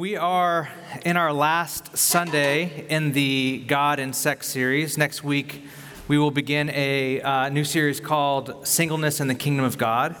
[0.00, 0.70] We are
[1.04, 4.96] in our last Sunday in the God and Sex series.
[4.96, 5.62] Next week,
[6.08, 10.16] we will begin a uh, new series called Singleness in the Kingdom of God.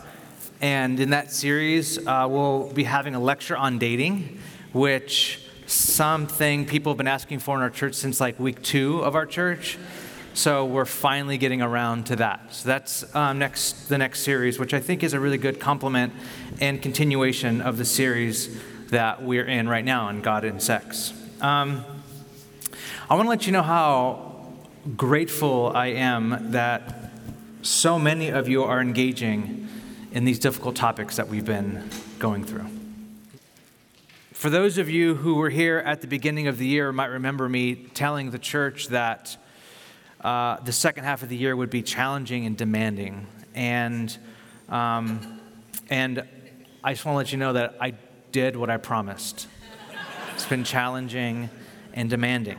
[0.60, 4.38] And in that series, uh, we'll be having a lecture on dating,
[4.74, 9.14] which something people have been asking for in our church since like week two of
[9.14, 9.78] our church.
[10.34, 12.52] So we're finally getting around to that.
[12.52, 16.12] So that's um, next the next series, which I think is a really good complement
[16.60, 18.60] and continuation of the series
[18.90, 21.12] that we're in right now in God and Sex.
[21.40, 21.84] Um,
[23.08, 24.52] I want to let you know how
[24.96, 27.12] grateful I am that
[27.62, 29.68] so many of you are engaging
[30.12, 31.88] in these difficult topics that we've been
[32.18, 32.66] going through.
[34.32, 37.48] For those of you who were here at the beginning of the year, might remember
[37.48, 39.36] me telling the church that
[40.22, 43.26] uh, the second half of the year would be challenging and demanding.
[43.54, 44.16] And,
[44.68, 45.40] um,
[45.90, 46.26] and
[46.82, 47.92] I just want to let you know that I
[48.32, 49.48] did what I promised.
[50.34, 51.50] It's been challenging
[51.92, 52.58] and demanding.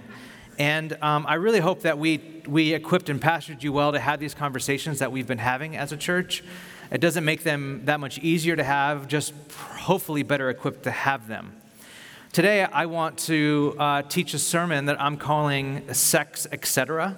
[0.59, 4.19] And um, I really hope that we, we equipped and pastored you well to have
[4.19, 6.43] these conversations that we've been having as a church.
[6.91, 11.27] It doesn't make them that much easier to have, just hopefully better equipped to have
[11.27, 11.55] them.
[12.33, 17.17] Today, I want to uh, teach a sermon that I'm calling Sex, Etc.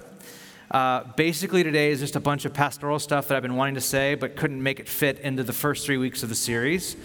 [0.71, 3.81] Uh, basically, today is just a bunch of pastoral stuff that I've been wanting to
[3.81, 6.95] say, but couldn't make it fit into the first three weeks of the series.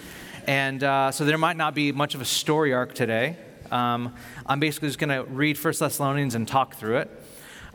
[0.49, 3.37] And uh, so there might not be much of a story arc today.
[3.69, 4.15] Um,
[4.47, 7.23] I'm basically just going to read First Thessalonians and talk through it.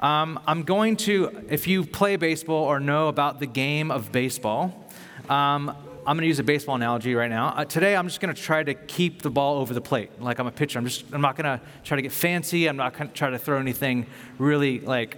[0.01, 4.91] Um, I'm going to, if you play baseball or know about the game of baseball,
[5.29, 5.69] um,
[6.05, 7.55] I'm going to use a baseball analogy right now.
[7.57, 10.41] Uh, today, I'm just going to try to keep the ball over the plate, like
[10.41, 10.81] I'm a pitcher.
[10.81, 12.67] I'm just, I'm not going to try to get fancy.
[12.67, 15.17] I'm not going to try to throw anything really like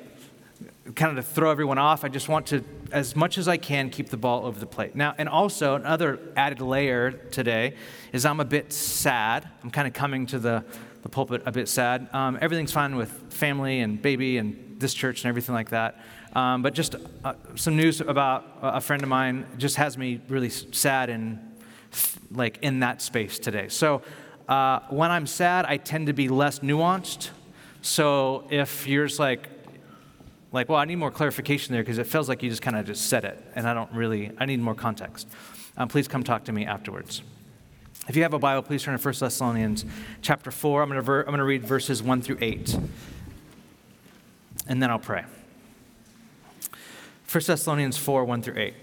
[0.94, 2.04] kind of to throw everyone off.
[2.04, 4.94] I just want to, as much as I can, keep the ball over the plate.
[4.94, 7.74] Now, and also another added layer today
[8.12, 9.48] is I'm a bit sad.
[9.62, 10.64] I'm kind of coming to the,
[11.02, 12.08] the pulpit a bit sad.
[12.12, 16.00] Um, everything's fine with family and baby and this church and everything like that.
[16.34, 20.50] Um, but just uh, some news about a friend of mine just has me really
[20.50, 21.38] sad and
[22.30, 23.68] like in that space today.
[23.68, 24.02] So
[24.48, 27.30] uh, when I'm sad, I tend to be less nuanced.
[27.80, 29.48] So if you're like,
[30.52, 32.86] like, well, I need more clarification there because it feels like you just kind of
[32.86, 35.28] just said it, and I don't really, I need more context.
[35.76, 37.22] Um, please come talk to me afterwards.
[38.08, 39.84] If you have a Bible, please turn to 1 Thessalonians
[40.22, 40.82] chapter 4.
[40.82, 42.78] I'm going, ver- to read verses 1 through 8,
[44.68, 45.24] and then I'll pray.
[47.30, 48.74] 1 Thessalonians 4 1 through 8.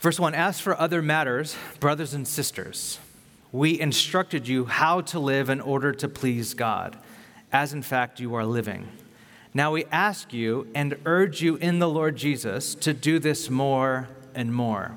[0.00, 2.98] Verse 1 As for other matters, brothers and sisters,
[3.52, 6.98] we instructed you how to live in order to please God,
[7.56, 8.86] as in fact you are living
[9.56, 14.06] now we ask you and urge you in the Lord Jesus to do this more
[14.34, 14.96] and more.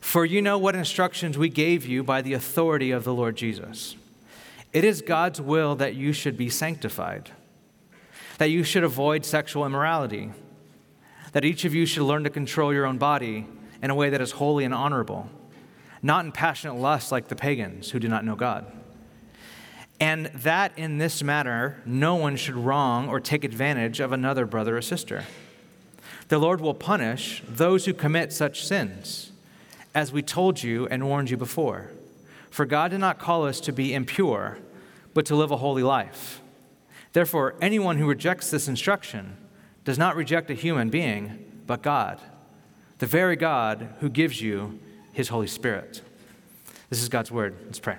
[0.00, 3.94] For you know what instructions we gave you by the authority of the Lord Jesus.
[4.72, 7.30] It is God's will that you should be sanctified,
[8.38, 10.32] that you should avoid sexual immorality,
[11.30, 13.46] that each of you should learn to control your own body
[13.80, 15.30] in a way that is holy and honorable,
[16.02, 18.66] not in passionate lust like the pagans who do not know God
[20.00, 24.76] and that in this matter no one should wrong or take advantage of another brother
[24.76, 25.24] or sister.
[26.28, 29.30] The Lord will punish those who commit such sins,
[29.94, 31.90] as we told you and warned you before.
[32.50, 34.58] For God did not call us to be impure,
[35.12, 36.40] but to live a holy life.
[37.12, 39.36] Therefore, anyone who rejects this instruction
[39.84, 42.20] does not reject a human being, but God,
[42.98, 44.80] the very God who gives you
[45.12, 46.00] his Holy Spirit.
[46.90, 47.56] This is God's word.
[47.66, 47.98] Let's pray.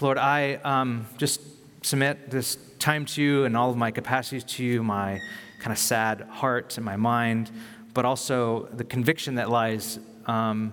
[0.00, 1.40] Lord, I um, just
[1.82, 5.20] submit this time to you and all of my capacities to you, my
[5.58, 7.50] kind of sad heart and my mind,
[7.94, 10.70] but also the conviction that lies um,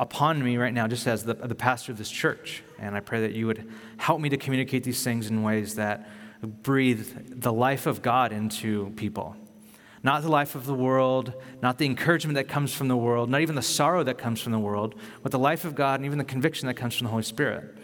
[0.00, 2.64] upon me right now, just as the, the pastor of this church.
[2.80, 6.08] And I pray that you would help me to communicate these things in ways that
[6.42, 9.36] breathe the life of God into people.
[10.02, 11.32] Not the life of the world,
[11.62, 14.50] not the encouragement that comes from the world, not even the sorrow that comes from
[14.50, 17.10] the world, but the life of God and even the conviction that comes from the
[17.12, 17.75] Holy Spirit.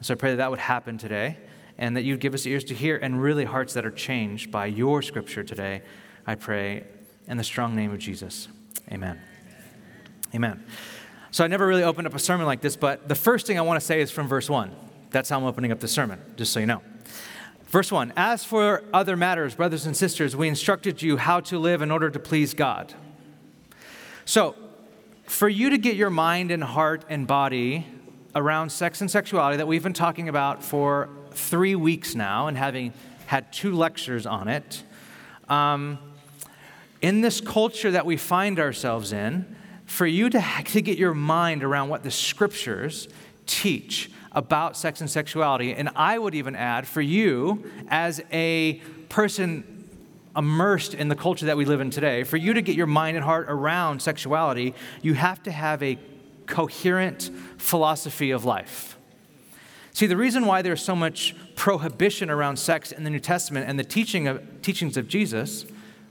[0.00, 1.38] So I pray that that would happen today
[1.78, 4.66] and that you'd give us ears to hear and really hearts that are changed by
[4.66, 5.82] your scripture today.
[6.26, 6.84] I pray
[7.26, 8.48] in the strong name of Jesus.
[8.90, 9.20] Amen.
[10.34, 10.64] Amen.
[11.30, 13.62] So I never really opened up a sermon like this, but the first thing I
[13.62, 14.74] want to say is from verse 1.
[15.10, 16.82] That's how I'm opening up the sermon, just so you know.
[17.66, 21.82] Verse 1 As for other matters, brothers and sisters, we instructed you how to live
[21.82, 22.94] in order to please God.
[24.24, 24.56] So,
[25.26, 27.86] for you to get your mind and heart and body
[28.36, 32.92] around sex and sexuality that we've been talking about for three weeks now and having
[33.24, 34.84] had two lectures on it.
[35.48, 35.98] Um,
[37.00, 39.56] in this culture that we find ourselves in,
[39.86, 43.08] for you to, to get your mind around what the scriptures
[43.46, 45.72] teach about sex and sexuality.
[45.72, 48.74] And I would even add for you, as a
[49.08, 49.88] person
[50.36, 53.16] immersed in the culture that we live in today, for you to get your mind
[53.16, 55.96] and heart around sexuality, you have to have a
[56.46, 58.96] coherent philosophy of life.
[59.92, 63.78] See, the reason why there's so much prohibition around sex in the New Testament and
[63.78, 65.64] the teaching of, teachings of Jesus,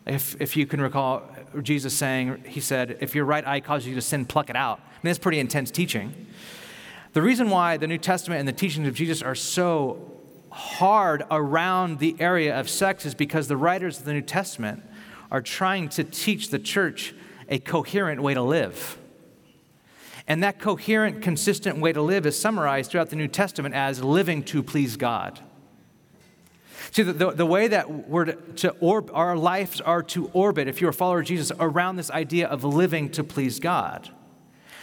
[0.07, 1.21] if, if you can recall
[1.61, 4.79] Jesus saying, He said, if your right eye causes you to sin, pluck it out.
[4.79, 6.27] I mean, that's pretty intense teaching.
[7.13, 10.11] The reason why the New Testament and the teachings of Jesus are so
[10.49, 14.83] hard around the area of sex is because the writers of the New Testament
[15.29, 17.13] are trying to teach the church
[17.49, 18.97] a coherent way to live.
[20.27, 24.43] And that coherent, consistent way to live is summarized throughout the New Testament as living
[24.43, 25.39] to please God.
[26.91, 30.67] See, the, the, the way that we're to, to orb, our lives are to orbit,
[30.67, 34.09] if you're a follower of Jesus, around this idea of living to please God.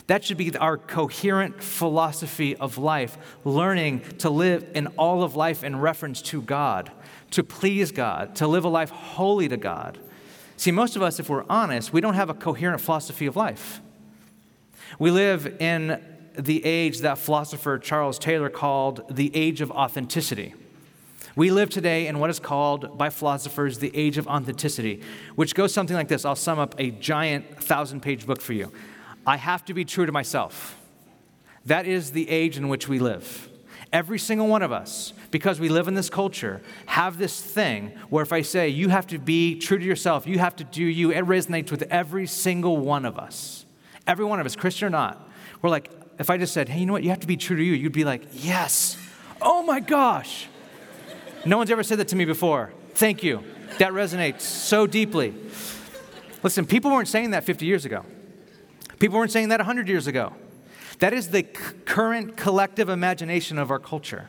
[0.08, 5.64] That should be our coherent philosophy of life, learning to live in all of life
[5.64, 6.90] in reference to God,
[7.30, 9.98] to please God, to live a life holy to God.
[10.56, 13.80] See, most of us, if we're honest, we don't have a coherent philosophy of life.
[14.98, 16.02] We live in
[16.38, 20.54] the age that philosopher Charles Taylor called the age of authenticity.
[21.34, 25.02] We live today in what is called by philosophers the age of authenticity,
[25.34, 26.24] which goes something like this.
[26.24, 28.70] I'll sum up a giant thousand page book for you.
[29.26, 30.78] I have to be true to myself.
[31.64, 33.48] That is the age in which we live.
[33.92, 38.22] Every single one of us, because we live in this culture, have this thing where
[38.22, 41.12] if I say you have to be true to yourself, you have to do you,
[41.12, 43.61] it resonates with every single one of us.
[44.06, 45.28] Every one of us, Christian or not.
[45.60, 47.56] We're like, if I just said, hey, you know what, you have to be true
[47.56, 48.96] to you, you'd be like, yes.
[49.40, 50.48] Oh my gosh.
[51.44, 52.72] No one's ever said that to me before.
[52.94, 53.42] Thank you.
[53.78, 55.34] That resonates so deeply.
[56.42, 58.04] Listen, people weren't saying that 50 years ago.
[58.98, 60.32] People weren't saying that 100 years ago.
[60.98, 64.28] That is the c- current collective imagination of our culture.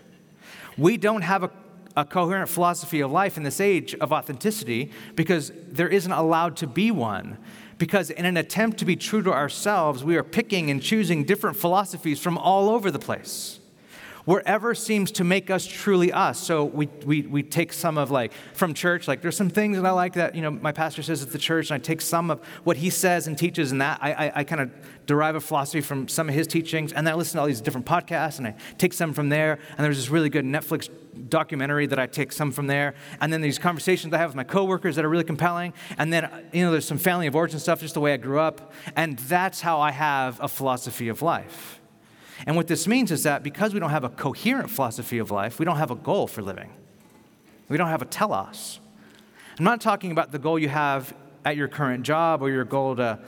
[0.78, 1.52] We don't have a,
[1.96, 6.68] a coherent philosophy of life in this age of authenticity because there isn't allowed to
[6.68, 7.38] be one.
[7.84, 11.58] Because in an attempt to be true to ourselves, we are picking and choosing different
[11.58, 13.60] philosophies from all over the place
[14.26, 16.40] wherever seems to make us truly us.
[16.40, 19.86] So we, we, we take some of like from church, like there's some things that
[19.86, 22.32] I like that, you know, my pastor says at the church, and I take some
[22.32, 24.72] of what he says and teaches, and that I, I, I kind of
[25.06, 27.62] derive a philosophy from some of his teachings, and then I listen to all these
[27.62, 30.90] different podcasts, and I take some from there, and there's this really good Netflix
[31.30, 34.44] documentary that I take some from there, and then these conversations I have with my
[34.44, 37.82] coworkers that are really compelling, and then, you know, there's some family of origin stuff,
[37.82, 41.82] just the way I grew up, and that's how I have a philosophy of life.
[42.46, 45.60] And what this means is that because we don't have a coherent philosophy of life,
[45.60, 46.72] we don't have a goal for living.
[47.70, 48.80] We don't have a telos.
[49.58, 51.14] I'm not talking about the goal you have
[51.46, 53.20] at your current job or your goal to,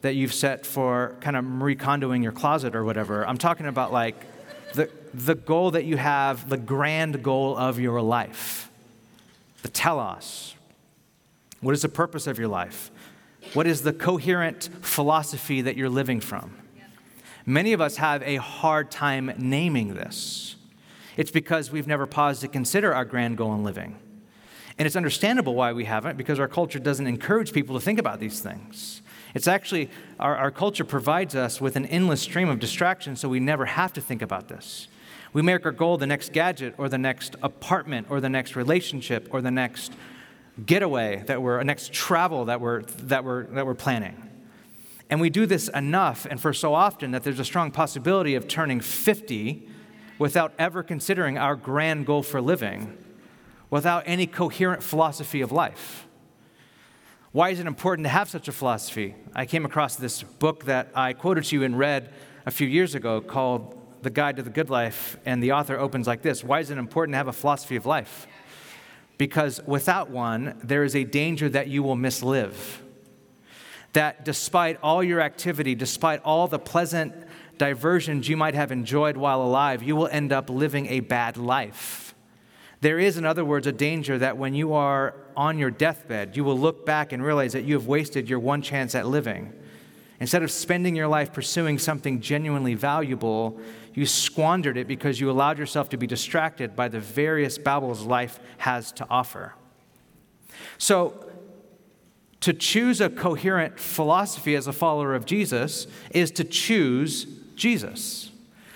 [0.00, 3.26] that you've set for kind of recondoing your closet or whatever.
[3.26, 4.16] I'm talking about like
[4.74, 8.70] the, the goal that you have, the grand goal of your life,
[9.62, 10.54] the telos.
[11.60, 12.90] What is the purpose of your life?
[13.54, 16.56] What is the coherent philosophy that you're living from?
[17.46, 20.56] Many of us have a hard time naming this.
[21.16, 23.96] It's because we've never paused to consider our grand goal in living.
[24.78, 28.20] And it's understandable why we haven't, because our culture doesn't encourage people to think about
[28.20, 29.00] these things.
[29.32, 33.40] It's actually, our, our culture provides us with an endless stream of distractions, so we
[33.40, 34.88] never have to think about this.
[35.32, 39.28] We make our goal the next gadget, or the next apartment, or the next relationship,
[39.30, 39.92] or the next
[40.64, 44.25] getaway that we're, next travel that we're, that we're, that we're planning.
[45.08, 48.48] And we do this enough and for so often that there's a strong possibility of
[48.48, 49.68] turning 50
[50.18, 52.96] without ever considering our grand goal for living,
[53.70, 56.06] without any coherent philosophy of life.
[57.32, 59.14] Why is it important to have such a philosophy?
[59.34, 62.12] I came across this book that I quoted to you and read
[62.46, 66.06] a few years ago called The Guide to the Good Life, and the author opens
[66.06, 68.26] like this Why is it important to have a philosophy of life?
[69.18, 72.54] Because without one, there is a danger that you will mislive
[73.96, 77.14] that despite all your activity, despite all the pleasant
[77.56, 82.14] diversions you might have enjoyed while alive, you will end up living a bad life.
[82.82, 86.44] There is, in other words, a danger that when you are on your deathbed, you
[86.44, 89.54] will look back and realize that you have wasted your one chance at living.
[90.20, 93.58] Instead of spending your life pursuing something genuinely valuable,
[93.94, 98.40] you squandered it because you allowed yourself to be distracted by the various babbles life
[98.58, 99.54] has to offer.
[100.76, 101.25] So,
[102.40, 108.30] to choose a coherent philosophy as a follower of Jesus is to choose Jesus.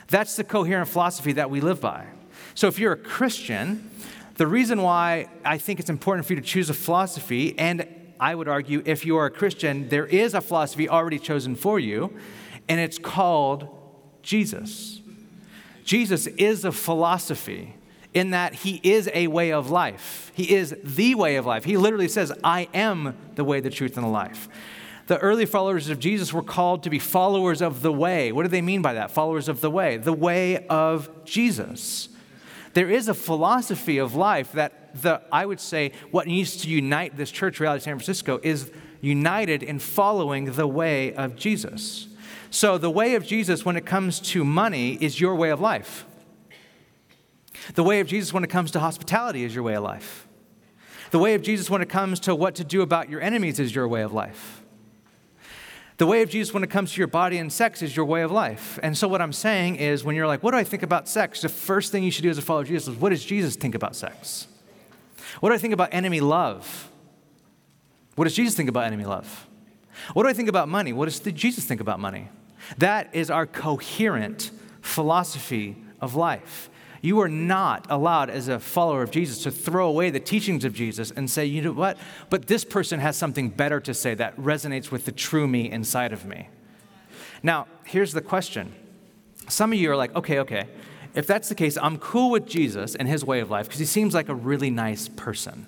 [0.08, 2.06] That's the coherent philosophy that we live by.
[2.54, 3.90] So if you're a Christian,
[4.36, 7.86] the reason why I think it's important for you to choose a philosophy and
[8.20, 11.80] I would argue, if you are a Christian, there is a philosophy already chosen for
[11.80, 12.14] you,
[12.68, 13.66] and it's called
[14.22, 15.00] Jesus.
[15.84, 17.74] Jesus is a philosophy
[18.12, 20.32] in that he is a way of life.
[20.34, 21.64] He is the way of life.
[21.64, 24.48] He literally says, I am the way, the truth, and the life.
[25.06, 28.30] The early followers of Jesus were called to be followers of the way.
[28.32, 29.10] What do they mean by that?
[29.10, 32.08] Followers of the way, the way of Jesus.
[32.74, 37.16] There is a philosophy of life that the I would say what needs to unite
[37.16, 42.06] this church reality San Francisco is united in following the way of Jesus.
[42.50, 46.04] So the way of Jesus when it comes to money is your way of life.
[47.74, 50.26] The way of Jesus when it comes to hospitality is your way of life.
[51.10, 53.74] The way of Jesus when it comes to what to do about your enemies is
[53.74, 54.62] your way of life.
[55.96, 58.22] The way of Jesus when it comes to your body and sex is your way
[58.22, 58.78] of life.
[58.82, 61.42] And so, what I'm saying is, when you're like, what do I think about sex?
[61.42, 63.54] The first thing you should do as a follower of Jesus is, what does Jesus
[63.54, 64.46] think about sex?
[65.40, 66.90] What do I think about enemy love?
[68.14, 69.46] What does Jesus think about enemy love?
[70.14, 70.94] What do I think about money?
[70.94, 72.30] What does Jesus think about money?
[72.78, 76.69] That is our coherent philosophy of life.
[77.02, 80.74] You are not allowed, as a follower of Jesus, to throw away the teachings of
[80.74, 81.96] Jesus and say, you know what?
[82.28, 86.12] But this person has something better to say that resonates with the true me inside
[86.12, 86.48] of me.
[87.42, 88.74] Now, here's the question.
[89.48, 90.66] Some of you are like, okay, okay.
[91.14, 93.86] If that's the case, I'm cool with Jesus and his way of life because he
[93.86, 95.66] seems like a really nice person.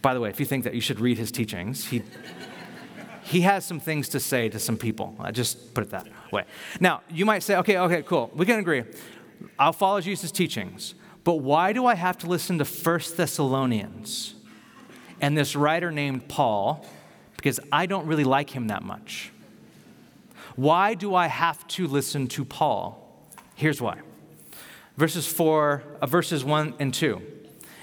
[0.00, 2.02] By the way, if you think that you should read his teachings, he,
[3.22, 5.14] he has some things to say to some people.
[5.20, 6.44] I just put it that way.
[6.80, 8.30] Now, you might say, okay, okay, cool.
[8.34, 8.84] We can agree.
[9.58, 10.94] I'll follow Jesus' teachings.
[11.24, 14.34] But why do I have to listen to First Thessalonians
[15.20, 16.86] and this writer named Paul?
[17.36, 19.32] Because I don't really like him that much.
[20.56, 23.00] Why do I have to listen to Paul?
[23.54, 24.00] Here's why.
[24.96, 27.20] Verses 4, uh, verses 1 and 2.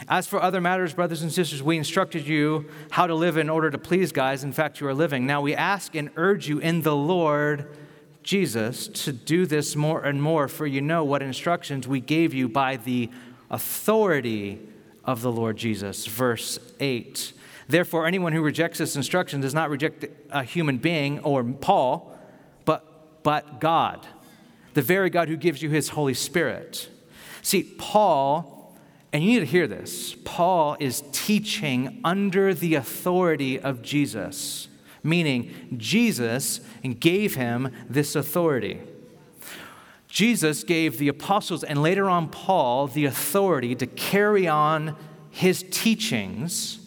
[0.07, 3.69] As for other matters, brothers and sisters, we instructed you how to live in order
[3.69, 4.43] to please God.
[4.43, 5.25] In fact, you are living.
[5.25, 7.67] Now we ask and urge you in the Lord
[8.23, 12.47] Jesus to do this more and more, for you know what instructions we gave you
[12.47, 13.09] by the
[13.49, 14.59] authority
[15.03, 16.05] of the Lord Jesus.
[16.05, 17.33] Verse 8.
[17.67, 22.17] Therefore, anyone who rejects this instruction does not reject a human being or Paul,
[22.65, 24.05] but, but God,
[24.73, 26.89] the very God who gives you his Holy Spirit.
[27.41, 28.75] See, Paul,
[29.13, 34.67] and you need to hear this, Paul is teaching under the authority of Jesus
[35.03, 36.61] meaning Jesus
[36.99, 38.79] gave him this authority.
[40.07, 44.97] Jesus gave the apostles and later on Paul the authority to carry on
[45.29, 46.79] his teachings,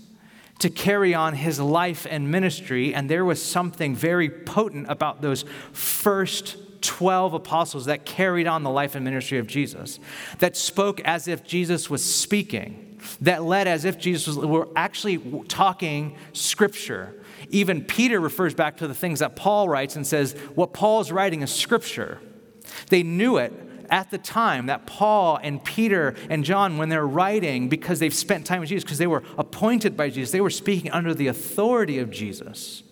[0.59, 2.94] to carry on his life and ministry.
[2.94, 8.68] And there was something very potent about those first 12 apostles that carried on the
[8.68, 9.99] life and ministry of Jesus,
[10.38, 15.16] that spoke as if Jesus was speaking, that led as if Jesus was were actually
[15.49, 17.14] talking scripture
[17.54, 21.12] even Peter refers back to the things that Paul writes and says, what Paul is
[21.12, 22.18] writing is scripture.
[22.88, 23.52] They knew it
[23.90, 28.44] at the time that Paul and Peter and John, when they're writing, because they've spent
[28.44, 32.00] time with Jesus, because they were appointed by Jesus, they were speaking under the authority
[32.00, 32.82] of Jesus.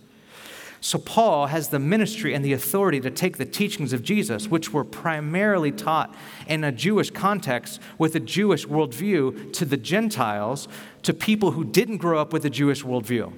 [0.81, 4.73] So, Paul has the ministry and the authority to take the teachings of Jesus, which
[4.73, 6.13] were primarily taught
[6.49, 10.67] in a Jewish context with a Jewish worldview, to the Gentiles,
[11.03, 13.33] to people who didn't grow up with a Jewish worldview.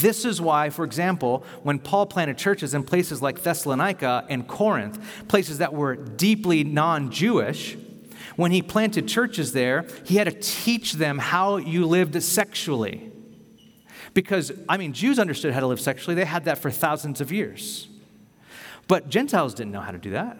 [0.00, 4.98] This is why, for example, when Paul planted churches in places like Thessalonica and Corinth,
[5.28, 7.76] places that were deeply non Jewish,
[8.36, 13.10] when he planted churches there, he had to teach them how you lived sexually.
[14.14, 17.30] Because, I mean, Jews understood how to live sexually, they had that for thousands of
[17.30, 17.88] years.
[18.88, 20.38] But Gentiles didn't know how to do that.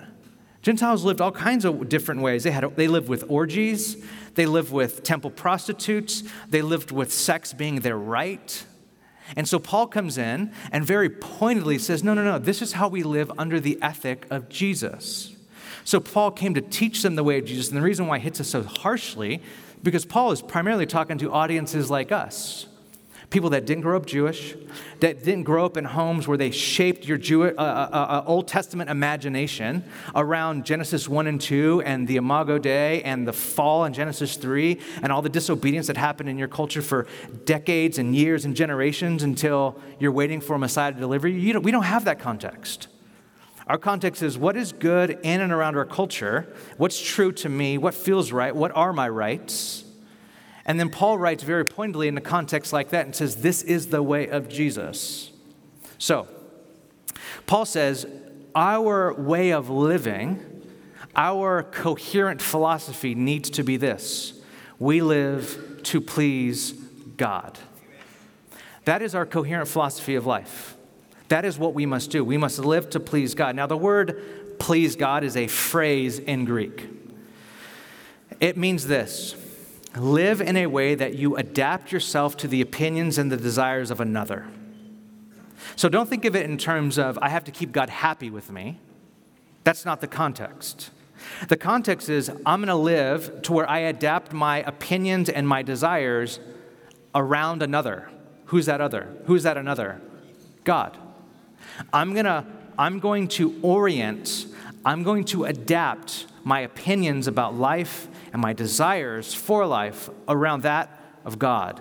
[0.62, 2.44] Gentiles lived all kinds of different ways.
[2.44, 4.02] They, had, they lived with orgies,
[4.34, 8.64] they lived with temple prostitutes, they lived with sex being their right.
[9.36, 12.88] And so Paul comes in and very pointedly says, No, no, no, this is how
[12.88, 15.34] we live under the ethic of Jesus.
[15.84, 17.68] So Paul came to teach them the way of Jesus.
[17.68, 19.42] And the reason why he hits us so harshly,
[19.82, 22.66] because Paul is primarily talking to audiences like us
[23.32, 24.54] people that didn't grow up Jewish,
[25.00, 28.24] that didn't grow up in homes where they shaped your Jewish, uh, uh, uh, uh,
[28.26, 29.84] Old Testament imagination
[30.14, 34.78] around Genesis 1 and 2 and the Imago Dei and the fall in Genesis 3
[35.02, 37.06] and all the disobedience that happened in your culture for
[37.46, 41.38] decades and years and generations until you're waiting for a Messiah to deliver you.
[41.38, 42.88] you don't, we don't have that context.
[43.66, 47.78] Our context is what is good in and around our culture, what's true to me,
[47.78, 49.81] what feels right, what are my rights
[50.64, 53.88] and then Paul writes very pointedly in a context like that and says, This is
[53.88, 55.30] the way of Jesus.
[55.98, 56.28] So,
[57.46, 58.06] Paul says,
[58.54, 60.64] Our way of living,
[61.16, 64.40] our coherent philosophy needs to be this
[64.78, 66.72] we live to please
[67.16, 67.58] God.
[68.84, 70.76] That is our coherent philosophy of life.
[71.28, 72.24] That is what we must do.
[72.24, 73.54] We must live to please God.
[73.54, 76.88] Now, the word please God is a phrase in Greek.
[78.40, 79.36] It means this
[79.96, 84.00] live in a way that you adapt yourself to the opinions and the desires of
[84.00, 84.46] another.
[85.76, 88.50] So don't think of it in terms of, I have to keep God happy with
[88.50, 88.78] me.
[89.64, 90.90] That's not the context.
[91.48, 95.62] The context is, I'm going to live to where I adapt my opinions and my
[95.62, 96.40] desires
[97.14, 98.10] around another.
[98.46, 99.08] Who's that other?
[99.26, 100.00] Who's that another?
[100.64, 100.96] God.
[101.92, 102.44] I'm going to
[102.78, 104.46] I'm going to orient,
[104.84, 110.98] I'm going to adapt my opinions about life and my desires for life around that
[111.24, 111.80] of God.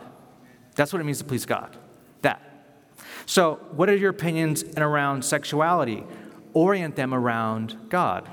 [0.75, 1.75] That's what it means to please God.
[2.21, 2.41] That.
[3.25, 6.03] So, what are your opinions and around sexuality?
[6.53, 8.29] Orient them around God.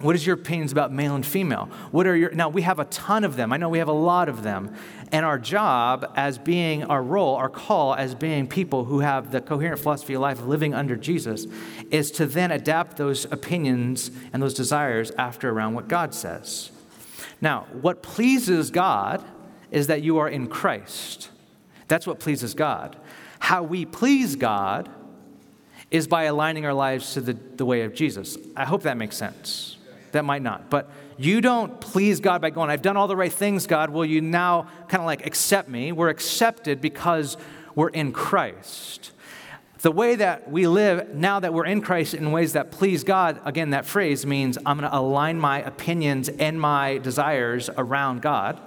[0.00, 1.68] What is your opinions about male and female?
[1.90, 3.52] What are your now we have a ton of them.
[3.52, 4.74] I know we have a lot of them.
[5.10, 9.40] And our job as being our role, our call as being people who have the
[9.40, 11.46] coherent philosophy of life living under Jesus
[11.90, 16.70] is to then adapt those opinions and those desires after around what God says.
[17.40, 19.24] Now, what pleases God
[19.70, 21.30] is that you are in Christ.
[21.86, 22.96] That's what pleases God.
[23.38, 24.90] How we please God
[25.90, 28.36] is by aligning our lives to the, the way of Jesus.
[28.56, 29.76] I hope that makes sense.
[30.12, 30.70] That might not.
[30.70, 33.90] But you don't please God by going, I've done all the right things, God.
[33.90, 35.92] Will you now kind of like accept me?
[35.92, 37.36] We're accepted because
[37.74, 39.12] we're in Christ.
[39.78, 43.40] The way that we live now that we're in Christ in ways that please God,
[43.44, 48.60] again, that phrase means I'm going to align my opinions and my desires around God.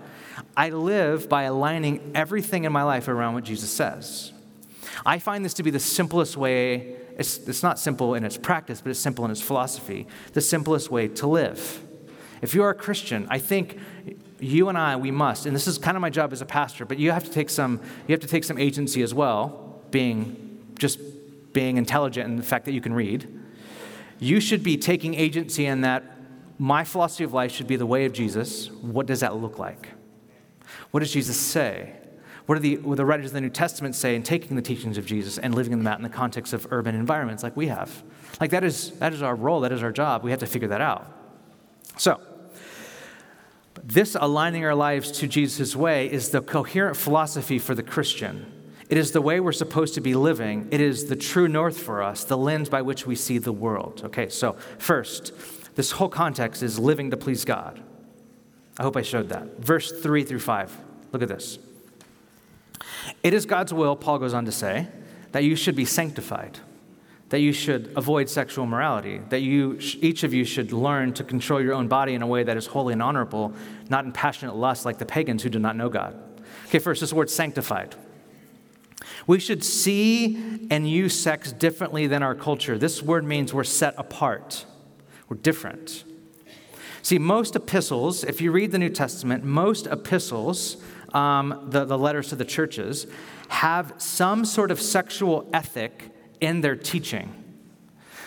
[0.56, 4.32] I live by aligning everything in my life around what Jesus says.
[5.06, 8.82] I find this to be the simplest way it's, it's not simple in its practice,
[8.82, 10.08] but it's simple in its philosophy.
[10.34, 11.82] The simplest way to live.
[12.41, 13.77] If you are a Christian, I think
[14.39, 16.86] you and I, we must, and this is kind of my job as a pastor,
[16.86, 20.50] but you have to take some, you have to take some agency as well, being
[20.81, 21.00] just
[21.53, 23.27] being intelligent and the fact that you can read.
[24.19, 26.03] You should be taking agency in that
[26.57, 28.71] my philosophy of life should be the way of Jesus.
[28.71, 29.89] What does that look like?
[30.89, 31.93] What does Jesus say?
[32.47, 34.97] What do the, what the writers of the New Testament say in taking the teachings
[34.97, 38.03] of Jesus and living them out in the context of urban environments like we have?
[38.39, 40.23] Like that is, that is our role, that is our job.
[40.23, 41.06] We have to figure that out.
[41.97, 42.19] So,
[43.84, 48.61] this aligning our lives to Jesus' way is the coherent philosophy for the Christian.
[48.91, 50.67] It is the way we're supposed to be living.
[50.69, 54.01] It is the true north for us, the lens by which we see the world.
[54.04, 55.32] Okay, so first,
[55.75, 57.82] this whole context is living to please God.
[58.77, 59.60] I hope I showed that.
[59.60, 60.77] Verse 3 through 5.
[61.13, 61.58] Look at this.
[63.23, 64.89] It is God's will, Paul goes on to say,
[65.32, 66.60] that you should be sanctified,
[67.30, 71.62] that you should avoid sexual morality, that you, each of you should learn to control
[71.62, 73.54] your own body in a way that is holy and honorable,
[73.89, 76.21] not in passionate lust like the pagans who do not know God.
[76.65, 77.95] Okay, first, this word sanctified.
[79.27, 82.77] We should see and use sex differently than our culture.
[82.77, 84.65] This word means we're set apart,
[85.29, 86.03] we're different.
[87.03, 90.77] See, most epistles, if you read the New Testament, most epistles
[91.13, 93.07] um, the, the letters to the churches,
[93.49, 97.38] have some sort of sexual ethic in their teaching.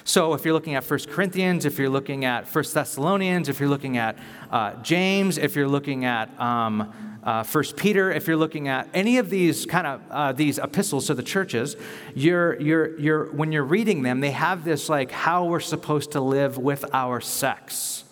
[0.07, 3.70] So if you're looking at 1 Corinthians, if you're looking at 1 Thessalonians, if you're
[3.70, 4.18] looking at
[4.50, 9.18] uh, James, if you're looking at um, uh, 1 Peter, if you're looking at any
[9.18, 11.74] of these kind of uh, these epistles to the churches,
[12.14, 16.20] you're, you're, you're, when you're reading them, they have this like how we're supposed to
[16.20, 18.04] live with our sex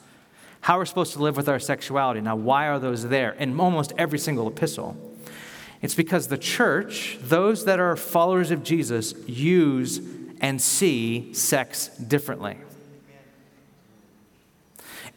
[0.62, 2.20] how we're supposed to live with our sexuality.
[2.20, 4.96] Now, why are those there in almost every single epistle?
[5.82, 10.00] It's because the church, those that are followers of Jesus, use
[10.40, 12.58] and see sex differently.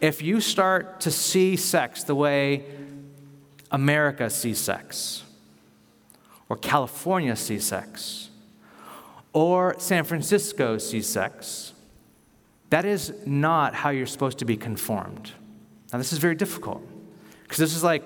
[0.01, 2.65] If you start to see sex the way
[3.75, 5.25] America sees sex,
[6.47, 8.29] or California sees sex,
[9.33, 11.73] or San Francisco sees sex,
[12.69, 15.29] that is not how you're supposed to be conformed.
[15.91, 16.87] Now, this is very difficult
[17.43, 18.05] because this is like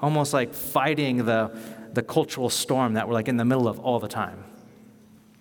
[0.00, 1.50] almost like fighting the,
[1.94, 4.44] the cultural storm that we're like in the middle of all the time.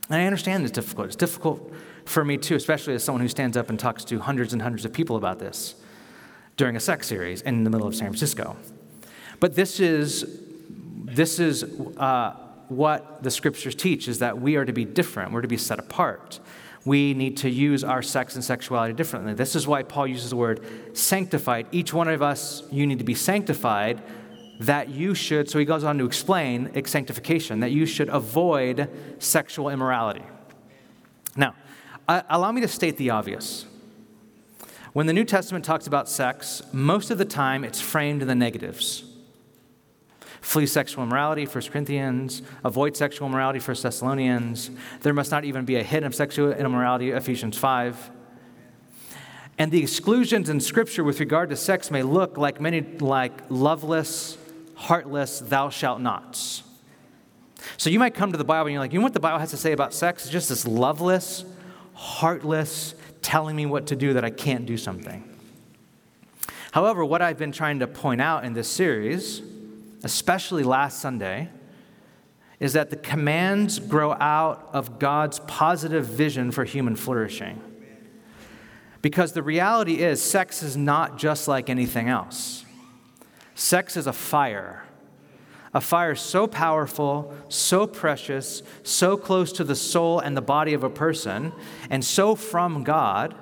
[0.09, 1.05] And I understand it's difficult.
[1.05, 1.71] It's difficult
[2.05, 4.85] for me too, especially as someone who stands up and talks to hundreds and hundreds
[4.85, 5.75] of people about this
[6.55, 8.57] during a sex series in the middle of San Francisco.
[9.39, 10.41] But this is,
[11.05, 11.63] this is
[11.97, 12.35] uh,
[12.67, 15.79] what the scriptures teach is that we are to be different, we're to be set
[15.79, 16.39] apart
[16.87, 19.33] we need to use our sex and sexuality differently.
[19.33, 20.65] This is why Paul uses the word
[20.97, 21.67] sanctified.
[21.73, 24.01] Each one of us, you need to be sanctified,
[24.61, 29.69] that you should, so he goes on to explain sanctification, that you should avoid sexual
[29.69, 30.23] immorality.
[31.35, 31.55] Now,
[32.07, 33.65] allow me to state the obvious.
[34.93, 38.33] When the New Testament talks about sex, most of the time it's framed in the
[38.33, 39.03] negatives.
[40.47, 42.41] Flee sexual immorality, 1 Corinthians.
[42.63, 44.71] Avoid sexual immorality, 1 Thessalonians.
[45.01, 48.09] There must not even be a hint of sexual immorality, Ephesians 5.
[49.57, 54.37] And the exclusions in Scripture with regard to sex may look like many like loveless,
[54.75, 56.63] heartless, thou shalt nots.
[57.75, 59.39] So you might come to the Bible and you're like, you know what the Bible
[59.39, 60.23] has to say about sex?
[60.23, 61.43] It's just this loveless,
[61.93, 65.29] heartless, telling me what to do that I can't do something.
[66.71, 69.41] However, what I've been trying to point out in this series,
[70.07, 71.49] especially last Sunday,
[72.61, 77.61] is that the commands grow out of God's positive vision for human flourishing.
[79.01, 82.63] Because the reality is, sex is not just like anything else.
[83.53, 84.85] Sex is a fire.
[85.73, 90.85] A fire so powerful, so precious, so close to the soul and the body of
[90.85, 91.51] a person,
[91.89, 93.35] and so from God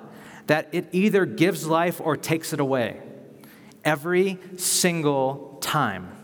[0.48, 3.00] that it either gives life or takes it away.
[3.84, 6.15] Every single time.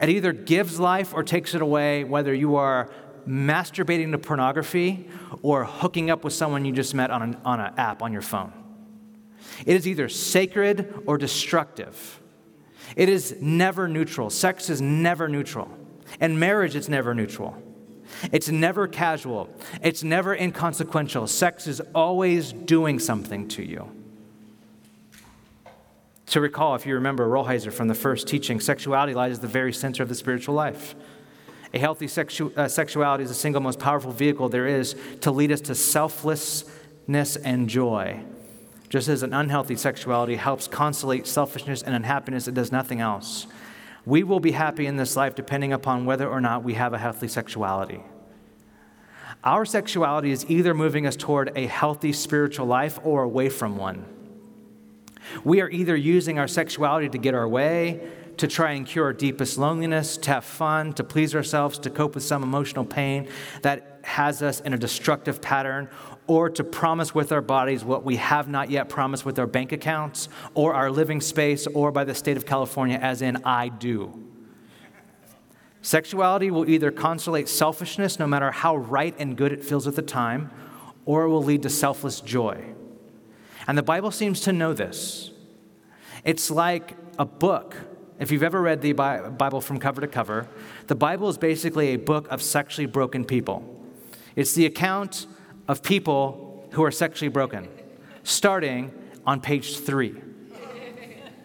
[0.00, 2.90] It either gives life or takes it away, whether you are
[3.26, 5.08] masturbating to pornography
[5.42, 8.22] or hooking up with someone you just met on an on an app on your
[8.22, 8.52] phone.
[9.64, 12.20] It is either sacred or destructive.
[12.96, 14.30] It is never neutral.
[14.30, 15.70] Sex is never neutral.
[16.20, 17.60] And marriage is never neutral.
[18.30, 19.48] It's never casual.
[19.82, 21.26] It's never inconsequential.
[21.26, 23.90] Sex is always doing something to you.
[26.26, 29.72] To recall, if you remember Rolheiser from the first teaching, sexuality lies at the very
[29.72, 30.94] center of the spiritual life.
[31.74, 35.52] A healthy sexu- uh, sexuality is the single most powerful vehicle there is to lead
[35.52, 38.22] us to selflessness and joy.
[38.88, 43.48] Just as an unhealthy sexuality helps consolate selfishness and unhappiness, it does nothing else.
[44.06, 46.98] We will be happy in this life depending upon whether or not we have a
[46.98, 48.00] healthy sexuality.
[49.42, 54.06] Our sexuality is either moving us toward a healthy spiritual life or away from one.
[55.44, 59.12] We are either using our sexuality to get our way, to try and cure our
[59.12, 63.28] deepest loneliness, to have fun, to please ourselves, to cope with some emotional pain
[63.62, 65.88] that has us in a destructive pattern,
[66.26, 69.72] or to promise with our bodies what we have not yet promised with our bank
[69.72, 74.22] accounts, or our living space, or by the state of California, as in, I do.
[75.80, 80.02] Sexuality will either consolate selfishness, no matter how right and good it feels at the
[80.02, 80.50] time,
[81.04, 82.73] or it will lead to selfless joy.
[83.66, 85.30] And the Bible seems to know this.
[86.24, 87.76] It's like a book
[88.18, 90.46] if you've ever read the Bible from cover to cover,
[90.86, 93.64] the Bible is basically a book of sexually broken people.
[94.36, 95.26] It's the account
[95.66, 97.68] of people who are sexually broken,
[98.22, 98.92] starting
[99.26, 100.14] on page three.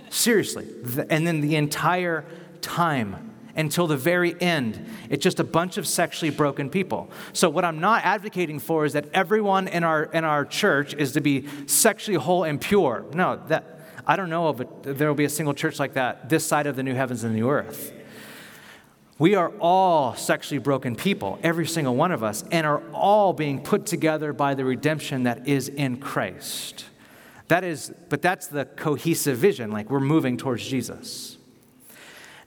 [0.10, 0.68] Seriously.
[1.10, 2.26] And then the entire
[2.62, 7.10] time until the very end, it's just a bunch of sexually broken people.
[7.34, 11.14] So, what I'm not advocating for is that everyone in our, in our church is
[11.14, 13.06] to be sexually whole and pure.
[13.14, 16.46] No, that, I don't know it, there will be a single church like that this
[16.46, 17.94] side of the new heavens and the new earth.
[19.20, 23.62] We are all sexually broken people, every single one of us, and are all being
[23.62, 26.86] put together by the redemption that is in Christ.
[27.50, 31.38] That is, but that's the cohesive vision, like we're moving towards Jesus.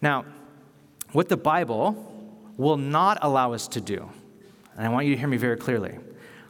[0.01, 0.25] Now,
[1.13, 1.97] what the Bible
[2.57, 4.11] will not allow us to do,
[4.77, 5.99] and I want you to hear me very clearly,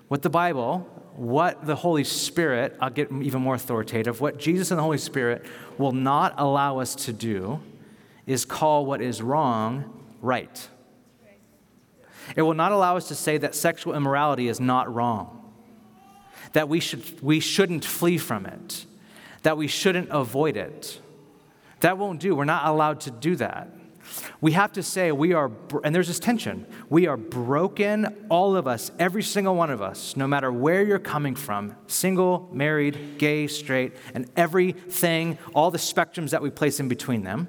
[0.09, 4.79] what the Bible what the Holy Spirit, I'll get even more authoritative, what Jesus and
[4.79, 5.45] the Holy Spirit
[5.79, 7.61] will not allow us to do
[8.27, 10.69] is call what is wrong right.
[12.37, 15.53] It will not allow us to say that sexual immorality is not wrong,
[16.53, 18.87] that we, should, we shouldn't flee from it,
[19.43, 21.01] that we shouldn't avoid it.
[21.81, 22.37] That won't do.
[22.37, 23.69] We're not allowed to do that.
[24.41, 25.51] We have to say we are,
[25.85, 26.67] and there's this tension.
[26.89, 30.99] We are broken, all of us, every single one of us, no matter where you're
[30.99, 36.89] coming from single, married, gay, straight, and everything, all the spectrums that we place in
[36.89, 37.49] between them.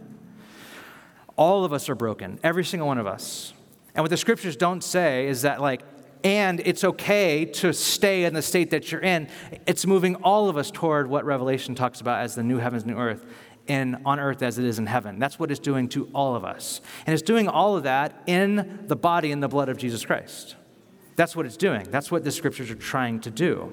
[1.36, 3.54] All of us are broken, every single one of us.
[3.96, 5.82] And what the scriptures don't say is that, like,
[6.24, 9.28] and it's okay to stay in the state that you're in.
[9.68, 12.98] It's moving all of us toward what Revelation talks about as the new heavens, new
[12.98, 13.26] earth
[13.68, 15.20] in, on earth as it is in heaven.
[15.20, 16.82] That's what it's doing to all of us.
[17.06, 20.56] And it's doing all of that in the body and the blood of Jesus Christ.
[21.16, 21.88] That's what it's doing.
[21.90, 23.72] That's what the scriptures are trying to do.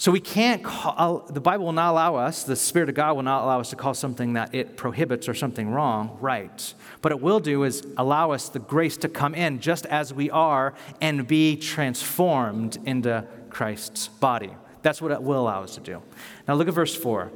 [0.00, 3.24] So we can't call, the Bible will not allow us, the Spirit of God will
[3.24, 6.72] not allow us to call something that it prohibits or something wrong right.
[7.02, 10.30] But it will do is allow us the grace to come in just as we
[10.30, 14.52] are and be transformed into Christ's body.
[14.88, 16.00] That's what it will allow us to do.
[16.48, 17.30] Now look at verse 4.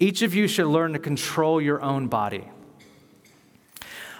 [0.00, 2.48] Each of you should learn to control your own body.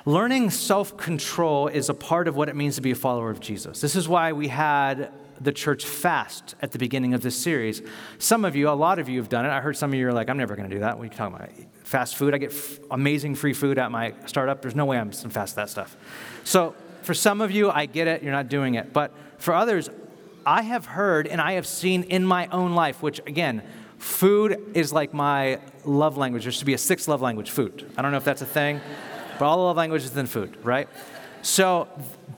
[0.04, 3.40] Learning self control is a part of what it means to be a follower of
[3.40, 3.80] Jesus.
[3.80, 7.82] This is why we had the church fast at the beginning of this series.
[8.18, 9.48] Some of you, a lot of you have done it.
[9.48, 10.96] I heard some of you are like, I'm never going to do that.
[10.96, 11.50] What are you talking about?
[11.82, 12.34] Fast food?
[12.34, 14.62] I get f- amazing free food at my startup.
[14.62, 15.96] There's no way I'm fast that stuff.
[16.44, 18.22] So for some of you, I get it.
[18.22, 18.92] You're not doing it.
[18.92, 19.90] But for others,
[20.46, 23.62] I have heard and I have seen in my own life, which again,
[23.98, 26.44] food is like my love language.
[26.44, 27.90] There should be a sixth love language, food.
[27.96, 28.80] I don't know if that's a thing,
[29.38, 30.88] but all the love languages than food, right?
[31.42, 31.88] So,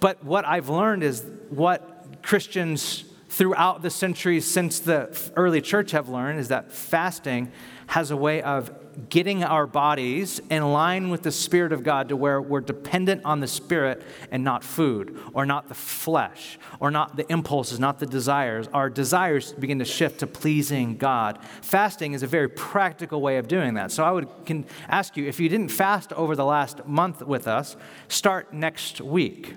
[0.00, 6.08] but what I've learned is what Christians throughout the centuries since the early church have
[6.08, 7.52] learned is that fasting
[7.88, 8.70] has a way of
[9.08, 13.40] getting our bodies in line with the Spirit of God to where we're dependent on
[13.40, 18.06] the Spirit and not food, or not the flesh, or not the impulses, not the
[18.06, 18.68] desires.
[18.72, 21.38] Our desires begin to shift to pleasing God.
[21.62, 23.92] Fasting is a very practical way of doing that.
[23.92, 27.46] So I would can ask you if you didn't fast over the last month with
[27.46, 27.76] us,
[28.08, 29.54] start next week.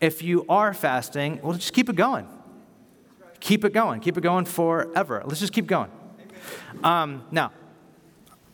[0.00, 2.28] If you are fasting, well, just keep it going.
[3.40, 4.00] Keep it going.
[4.00, 5.22] Keep it going forever.
[5.26, 5.90] Let's just keep going.
[6.84, 7.52] Um, now,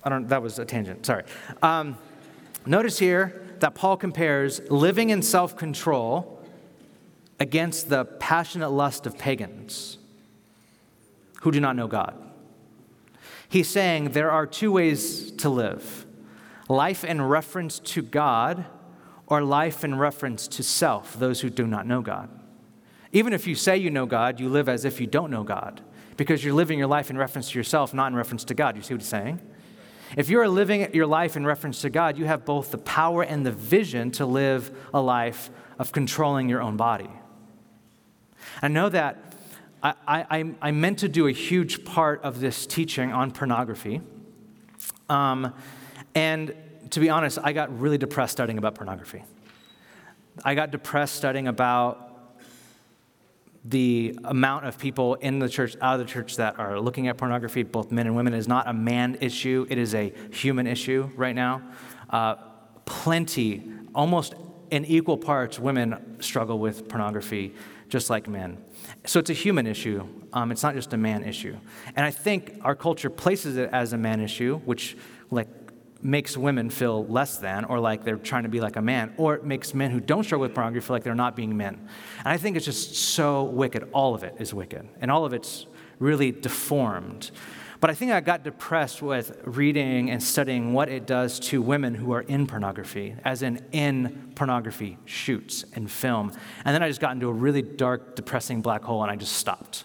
[0.04, 1.24] I don't, that was a tangent, sorry.
[1.62, 1.98] Um,
[2.66, 6.38] notice here that Paul compares living in self control
[7.40, 9.98] against the passionate lust of pagans
[11.42, 12.14] who do not know God.
[13.48, 16.06] He's saying there are two ways to live
[16.68, 18.66] life in reference to God
[19.26, 22.28] or life in reference to self, those who do not know God.
[23.12, 25.80] Even if you say you know God, you live as if you don't know God
[26.18, 28.76] because you're living your life in reference to yourself, not in reference to God.
[28.76, 29.40] You see what he's saying?
[30.16, 33.22] If you are living your life in reference to God, you have both the power
[33.22, 37.10] and the vision to live a life of controlling your own body.
[38.62, 39.34] I know that
[39.82, 44.00] I, I, I meant to do a huge part of this teaching on pornography.
[45.08, 45.54] Um,
[46.14, 46.54] and
[46.90, 49.24] to be honest, I got really depressed studying about pornography.
[50.44, 52.07] I got depressed studying about
[53.64, 57.16] the amount of people in the church, out of the church, that are looking at
[57.16, 59.66] pornography, both men and women, is not a man issue.
[59.68, 61.62] It is a human issue right now.
[62.08, 62.36] Uh,
[62.84, 64.34] plenty, almost
[64.70, 67.54] in equal parts, women struggle with pornography
[67.88, 68.62] just like men.
[69.06, 70.06] So it's a human issue.
[70.32, 71.56] Um, it's not just a man issue.
[71.96, 74.96] And I think our culture places it as a man issue, which,
[75.30, 75.48] like,
[76.00, 79.34] makes women feel less than or like they're trying to be like a man, or
[79.34, 81.88] it makes men who don't struggle with pornography feel like they're not being men.
[82.18, 83.88] And I think it's just so wicked.
[83.92, 85.66] All of it is wicked, and all of it's
[85.98, 87.30] really deformed.
[87.80, 91.94] But I think I got depressed with reading and studying what it does to women
[91.94, 96.32] who are in pornography, as in in pornography shoots and film.
[96.64, 99.34] And then I just got into a really dark, depressing black hole and I just
[99.34, 99.84] stopped.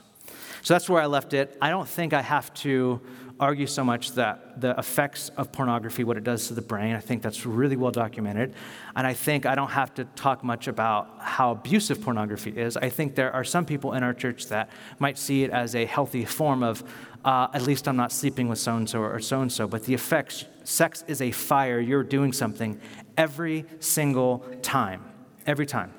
[0.63, 1.55] So that's where I left it.
[1.61, 3.01] I don't think I have to
[3.39, 6.99] argue so much that the effects of pornography, what it does to the brain, I
[6.99, 8.53] think that's really well documented.
[8.95, 12.77] And I think I don't have to talk much about how abusive pornography is.
[12.77, 14.69] I think there are some people in our church that
[14.99, 16.83] might see it as a healthy form of,
[17.25, 19.67] uh, at least I'm not sleeping with so and so or so and so.
[19.67, 21.79] But the effects, sex is a fire.
[21.79, 22.79] You're doing something
[23.17, 25.03] every single time.
[25.45, 25.91] Every time.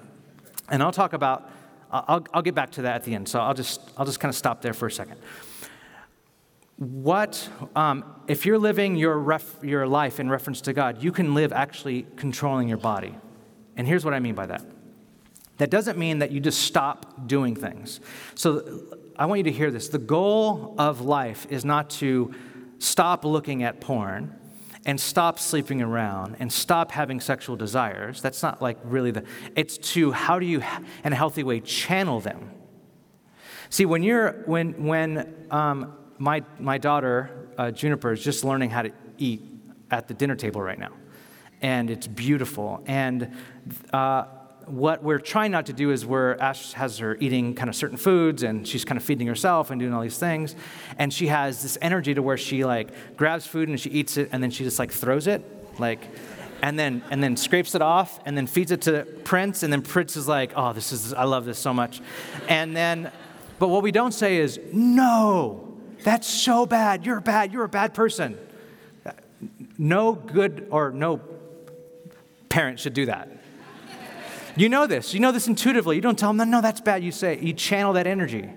[0.71, 1.51] And I'll talk about,
[1.91, 3.29] I'll, I'll get back to that at the end.
[3.29, 5.19] So I'll just, I'll just kind of stop there for a second
[6.77, 11.35] what, um, if you're living your, ref, your life in reference to God, you can
[11.35, 13.15] live actually controlling your body.
[13.77, 14.65] And here's what I mean by that
[15.59, 18.01] that doesn't mean that you just stop doing things.
[18.35, 19.89] So I want you to hear this.
[19.89, 22.35] The goal of life is not to
[22.79, 24.35] stop looking at porn
[24.85, 28.21] and stop sleeping around and stop having sexual desires.
[28.21, 29.23] That's not like really the,
[29.55, 30.61] it's to how do you,
[31.05, 32.51] in a healthy way, channel them.
[33.71, 38.83] See, when you're, when, when, um, my, my daughter, uh, Juniper, is just learning how
[38.83, 39.43] to eat
[39.91, 40.93] at the dinner table right now.
[41.63, 42.83] And it's beautiful.
[42.87, 43.33] And
[43.93, 44.25] uh,
[44.67, 47.97] what we're trying not to do is where Ash has her eating kind of certain
[47.97, 50.57] foods and she's kind of feeding herself and doing all these things.
[50.99, 54.31] And she has this energy to where she like grabs food and she eats it
[54.33, 55.43] and then she just like throws it.
[55.79, 56.09] Like,
[56.63, 59.83] and then and then scrapes it off and then feeds it to Prince and then
[59.83, 62.01] Prince is like, oh, this is I love this so much.
[62.49, 63.11] And then,
[63.59, 65.64] but what we don't say is no
[66.05, 67.05] that's so bad.
[67.05, 67.53] You're bad.
[67.53, 68.39] You're a bad person.
[69.77, 71.21] No good or no
[72.49, 73.29] parent should do that.
[74.57, 75.13] You know this.
[75.13, 75.97] You know this intuitively.
[75.97, 77.03] You don't tell them, no, no, that's bad.
[77.03, 78.49] You say, you channel that energy.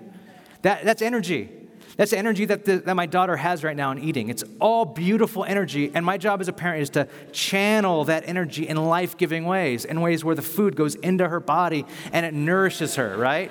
[0.62, 1.50] That, that's energy.
[1.96, 4.28] That's energy that, the, that my daughter has right now in eating.
[4.28, 5.90] It's all beautiful energy.
[5.92, 9.84] And my job as a parent is to channel that energy in life giving ways,
[9.84, 13.50] in ways where the food goes into her body and it nourishes her, right?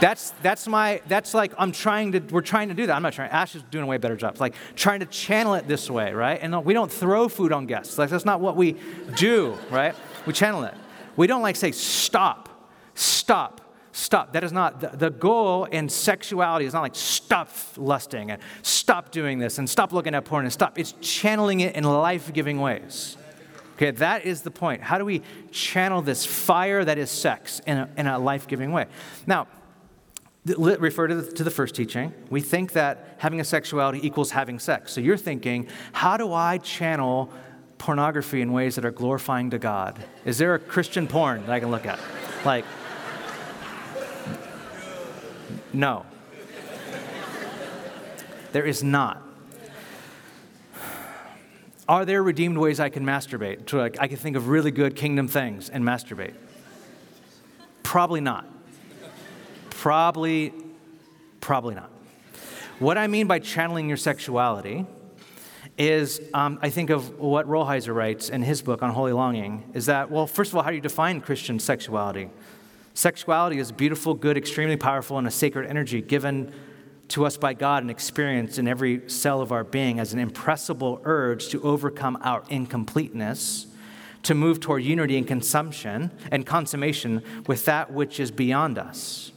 [0.00, 2.96] That's that's my that's like I'm trying to we're trying to do that.
[2.96, 3.30] I'm not trying.
[3.30, 4.32] Ash is doing a way better job.
[4.32, 6.38] It's like trying to channel it this way, right?
[6.40, 7.98] And we don't throw food on guests.
[7.98, 8.76] Like that's not what we
[9.16, 9.94] do, right?
[10.26, 10.74] We channel it.
[11.16, 12.48] We don't like say stop,
[12.94, 14.32] stop, Stop.
[14.34, 19.10] That is not the, the goal in sexuality is not like stop lusting and stop
[19.10, 20.78] doing this and stop looking at porn and stop.
[20.78, 23.16] It's channeling it in life giving ways.
[23.74, 24.82] Okay, that is the point.
[24.82, 28.70] How do we channel this fire that is sex in a, in a life giving
[28.70, 28.86] way?
[29.26, 29.48] Now,
[30.56, 32.12] refer to the, to the first teaching.
[32.30, 34.92] We think that having a sexuality equals having sex.
[34.92, 37.30] So you're thinking, how do I channel
[37.78, 39.98] pornography in ways that are glorifying to God?
[40.24, 41.98] Is there a Christian porn that I can look at?
[42.44, 42.64] Like,
[45.72, 46.04] no.
[48.52, 49.22] There is not.
[51.88, 53.66] Are there redeemed ways I can masturbate?
[53.66, 56.34] To like, I can think of really good kingdom things and masturbate.
[57.82, 58.46] Probably not.
[59.78, 60.52] Probably,
[61.40, 61.88] probably not.
[62.80, 64.84] What I mean by channeling your sexuality
[65.78, 69.86] is um, I think of what Rolheiser writes in his book on holy longing is
[69.86, 72.28] that, well, first of all, how do you define Christian sexuality?
[72.94, 76.52] Sexuality is beautiful, good, extremely powerful, and a sacred energy given
[77.06, 81.00] to us by God and experienced in every cell of our being as an impressible
[81.04, 83.68] urge to overcome our incompleteness,
[84.24, 89.30] to move toward unity and consumption and consummation with that which is beyond us.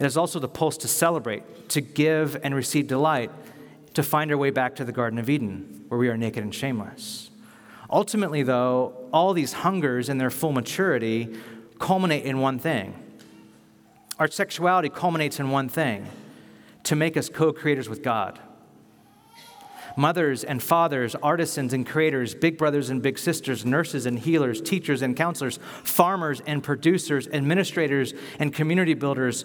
[0.00, 3.30] It is also the pulse to celebrate, to give and receive delight,
[3.92, 6.54] to find our way back to the Garden of Eden, where we are naked and
[6.54, 7.30] shameless.
[7.90, 11.36] Ultimately, though, all these hungers in their full maturity
[11.78, 12.94] culminate in one thing.
[14.18, 16.06] Our sexuality culminates in one thing
[16.84, 18.38] to make us co creators with God.
[19.96, 25.02] Mothers and fathers, artisans and creators, big brothers and big sisters, nurses and healers, teachers
[25.02, 29.44] and counselors, farmers and producers, administrators and community builders,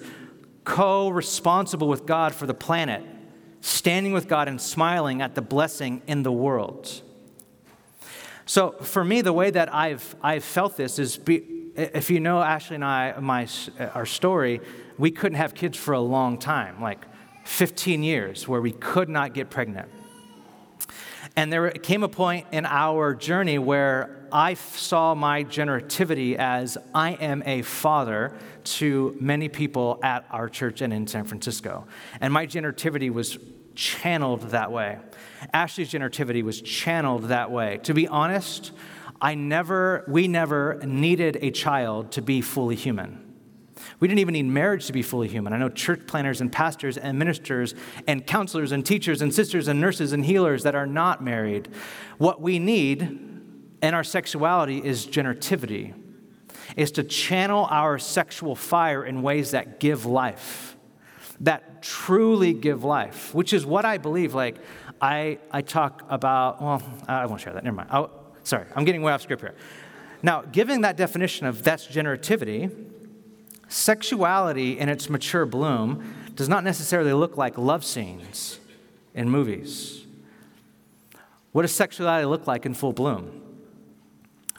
[0.65, 3.03] co responsible with God for the planet,
[3.61, 7.01] standing with God and smiling at the blessing in the world.
[8.47, 11.43] So, for me, the way that I've, I've felt this is be,
[11.75, 13.47] if you know Ashley and I, my,
[13.93, 14.61] our story,
[14.97, 17.05] we couldn't have kids for a long time, like
[17.45, 19.89] 15 years, where we could not get pregnant.
[21.35, 27.13] And there came a point in our journey where I saw my generativity as I
[27.13, 28.33] am a father
[28.65, 31.87] to many people at our church and in San Francisco.
[32.19, 33.37] And my generativity was
[33.75, 34.97] channeled that way.
[35.53, 37.79] Ashley's generativity was channeled that way.
[37.83, 38.71] To be honest,
[39.21, 43.21] I never, we never needed a child to be fully human.
[43.99, 45.53] We didn't even need marriage to be fully human.
[45.53, 47.75] I know church planners and pastors and ministers
[48.07, 51.69] and counselors and teachers and sisters and nurses and healers that are not married.
[52.17, 53.01] What we need
[53.81, 55.93] in our sexuality is generativity,
[56.75, 60.75] is to channel our sexual fire in ways that give life,
[61.39, 64.33] that truly give life, which is what I believe.
[64.33, 64.57] Like,
[65.01, 67.89] I, I talk about, well, I won't share that, never mind.
[67.91, 69.55] I'll, Sorry, I'm getting way off script here.
[70.21, 72.71] Now, given that definition of that's generativity,
[73.67, 78.59] sexuality in its mature bloom does not necessarily look like love scenes
[79.15, 80.05] in movies.
[81.53, 83.41] What does sexuality look like in full bloom?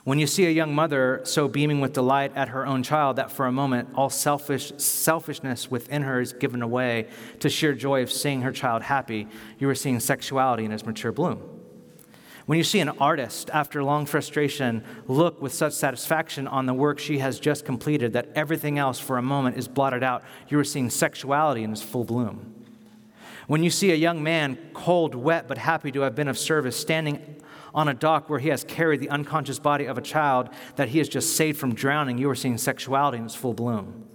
[0.07, 3.33] When you see a young mother so beaming with delight at her own child that
[3.33, 7.09] for a moment all selfish selfishness within her is given away
[7.41, 9.27] to sheer joy of seeing her child happy,
[9.59, 11.43] you are seeing sexuality in its mature bloom.
[12.47, 17.01] When you see an artist, after long frustration, look with such satisfaction on the work
[17.01, 20.63] she has just completed that everything else for a moment is blotted out, you are
[20.63, 22.55] seeing sexuality in its full bloom.
[23.49, 26.77] When you see a young man, cold, wet, but happy to have been of service,
[26.77, 27.43] standing
[27.77, 30.99] on a dock where he has carried the unconscious body of a child that he
[30.99, 34.09] has just saved from drowning, you are seeing sexuality in its full bloom.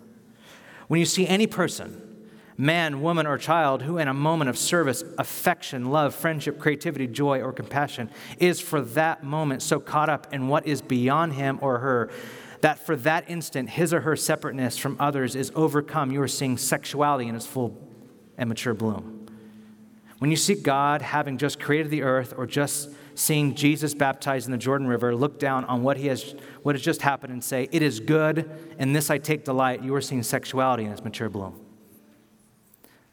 [0.88, 5.04] When you see any person, man, woman, or child who, in a moment of service,
[5.18, 10.48] affection, love, friendship, creativity, joy, or compassion, is for that moment so caught up in
[10.48, 12.10] what is beyond him or her
[12.62, 16.12] that for that instant, his or her separateness from others is overcome.
[16.12, 17.76] You are seeing sexuality in its full
[18.38, 19.26] and mature bloom.
[20.20, 24.52] When you see God having just created the earth or just seeing Jesus baptized in
[24.52, 27.68] the Jordan River, look down on what, he has, what has just happened and say,
[27.72, 31.30] It is good, and this I take delight, you are seeing sexuality in its mature
[31.30, 31.60] bloom.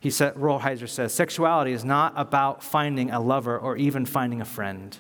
[0.01, 4.45] He said, Rolheiser says, sexuality is not about finding a lover or even finding a
[4.45, 4.97] friend.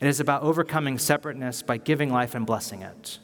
[0.00, 3.18] It is about overcoming separateness by giving life and blessing it.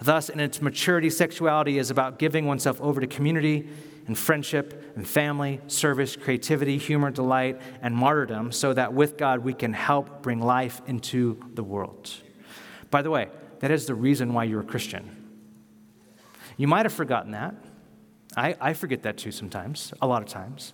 [0.00, 3.68] Thus, in its maturity, sexuality is about giving oneself over to community
[4.06, 9.54] and friendship and family, service, creativity, humor, delight, and martyrdom so that with God we
[9.54, 12.12] can help bring life into the world.
[12.90, 13.28] By the way,
[13.60, 15.24] that is the reason why you're a Christian.
[16.56, 17.54] You might have forgotten that.
[18.36, 20.72] I, I forget that too sometimes, a lot of times.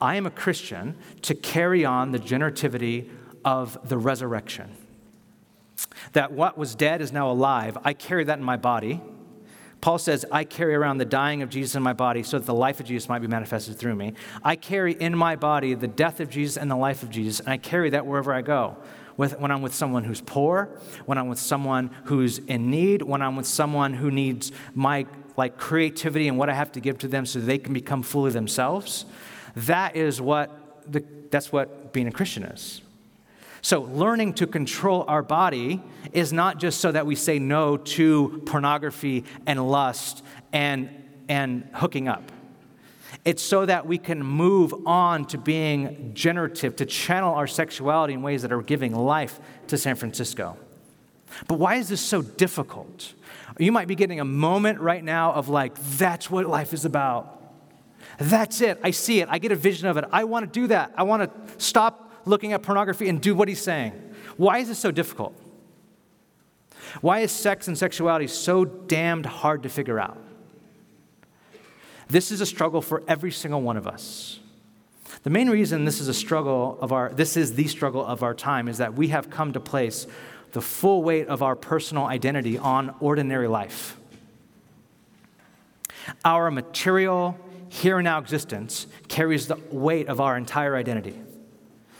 [0.00, 3.08] I am a Christian to carry on the generativity
[3.44, 4.76] of the resurrection.
[6.12, 7.78] That what was dead is now alive.
[7.84, 9.00] I carry that in my body.
[9.86, 12.52] Paul says, I carry around the dying of Jesus in my body so that the
[12.52, 14.14] life of Jesus might be manifested through me.
[14.42, 17.50] I carry in my body the death of Jesus and the life of Jesus, and
[17.50, 18.78] I carry that wherever I go.
[19.16, 20.70] With, when I'm with someone who's poor,
[21.04, 25.06] when I'm with someone who's in need, when I'm with someone who needs my
[25.36, 28.32] like creativity and what I have to give to them so they can become fully
[28.32, 29.04] themselves.
[29.54, 32.80] That is what the, that's what being a Christian is.
[33.66, 38.40] So, learning to control our body is not just so that we say no to
[38.46, 40.88] pornography and lust and,
[41.28, 42.30] and hooking up.
[43.24, 48.22] It's so that we can move on to being generative, to channel our sexuality in
[48.22, 50.56] ways that are giving life to San Francisco.
[51.48, 53.14] But why is this so difficult?
[53.58, 57.32] You might be getting a moment right now of like, that's what life is about.
[58.18, 58.78] That's it.
[58.84, 59.28] I see it.
[59.28, 60.04] I get a vision of it.
[60.12, 60.92] I want to do that.
[60.96, 63.92] I want to stop looking at pornography and do what he's saying.
[64.36, 65.34] Why is this so difficult?
[67.00, 70.18] Why is sex and sexuality so damned hard to figure out?
[72.08, 74.38] This is a struggle for every single one of us.
[75.22, 78.34] The main reason this is a struggle of our this is the struggle of our
[78.34, 80.06] time is that we have come to place
[80.52, 83.96] the full weight of our personal identity on ordinary life.
[86.24, 87.36] Our material
[87.68, 91.18] here and now existence carries the weight of our entire identity.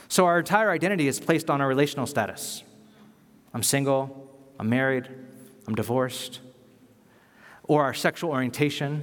[0.09, 2.63] So our entire identity is placed on our relational status.
[3.53, 5.07] I'm single, I'm married,
[5.67, 6.39] I'm divorced,
[7.63, 9.01] or our sexual orientation,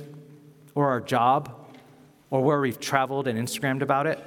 [0.75, 1.75] or our job,
[2.31, 4.19] or where we've traveled and Instagrammed about it.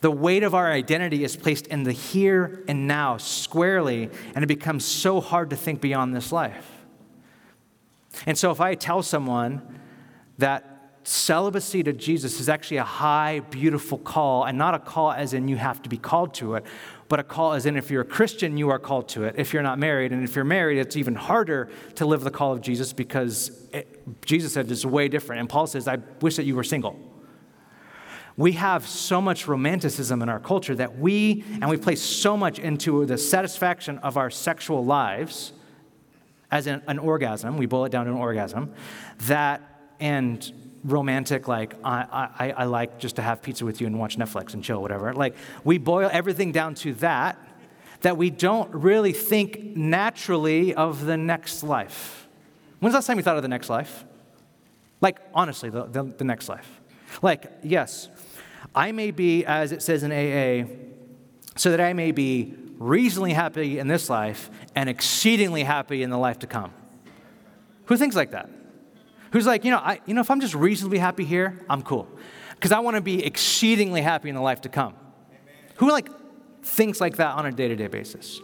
[0.00, 4.46] The weight of our identity is placed in the here and now squarely, and it
[4.46, 6.70] becomes so hard to think beyond this life.
[8.24, 9.80] And so, if I tell someone
[10.38, 10.77] that
[11.08, 15.48] celibacy to Jesus is actually a high, beautiful call, and not a call as in
[15.48, 16.64] you have to be called to it,
[17.08, 19.34] but a call as in if you're a Christian, you are called to it.
[19.38, 22.52] If you're not married, and if you're married, it's even harder to live the call
[22.52, 25.40] of Jesus because it, Jesus said it's way different.
[25.40, 26.98] And Paul says, I wish that you were single.
[28.36, 32.58] We have so much romanticism in our culture that we, and we place so much
[32.58, 35.54] into the satisfaction of our sexual lives
[36.50, 38.74] as an, an orgasm, we boil it down to an orgasm,
[39.20, 39.62] that,
[40.00, 40.52] and
[40.84, 44.54] romantic, like, I, I, I like just to have pizza with you and watch Netflix
[44.54, 45.12] and chill, whatever.
[45.12, 47.38] Like, we boil everything down to that,
[48.00, 52.28] that we don't really think naturally of the next life.
[52.80, 54.04] When's the last time you thought of the next life?
[55.00, 56.80] Like, honestly, the, the, the next life.
[57.22, 58.08] Like, yes,
[58.74, 60.68] I may be, as it says in AA,
[61.56, 66.18] so that I may be reasonably happy in this life and exceedingly happy in the
[66.18, 66.72] life to come.
[67.86, 68.48] Who thinks like that?
[69.32, 72.08] Who's like, you know, I, you know, if I'm just reasonably happy here, I'm cool.
[72.54, 74.94] Because I want to be exceedingly happy in the life to come.
[75.30, 75.54] Amen.
[75.76, 76.08] Who like
[76.62, 78.40] thinks like that on a day-to-day basis?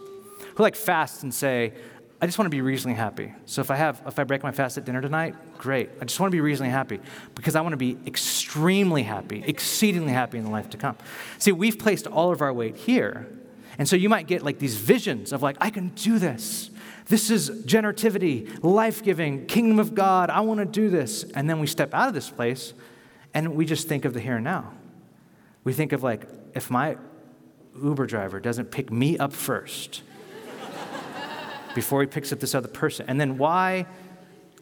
[0.55, 1.73] Who like fasts and say,
[2.21, 3.35] I just want to be reasonably happy.
[3.45, 5.91] So if I have, if I break my fast at dinner tonight, great.
[6.01, 7.01] I just want to be reasonably happy
[7.35, 10.97] because I want to be extremely happy, exceedingly happy in the life to come.
[11.39, 13.27] See, we've placed all of our weight here.
[13.79, 16.71] And so you might get like these visions of like, I can do this.
[17.07, 20.31] This is generativity, life giving, kingdom of God.
[20.31, 21.25] I want to do this.
[21.35, 22.73] And then we step out of this place
[23.35, 24.73] and we just think of the here and now.
[25.65, 26.97] We think of like, if my
[27.83, 30.03] Uber driver doesn't pick me up first
[31.75, 33.87] before he picks up this other person, and then why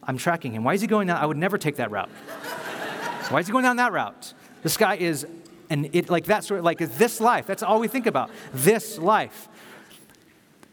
[0.05, 0.63] I'm tracking him.
[0.63, 1.17] Why is he going down?
[1.17, 2.09] I would never take that route.
[3.29, 4.33] Why is he going down that route?
[4.63, 5.25] This guy is,
[5.69, 7.45] and it like that sort of like this life.
[7.45, 8.29] That's all we think about.
[8.53, 9.47] This life.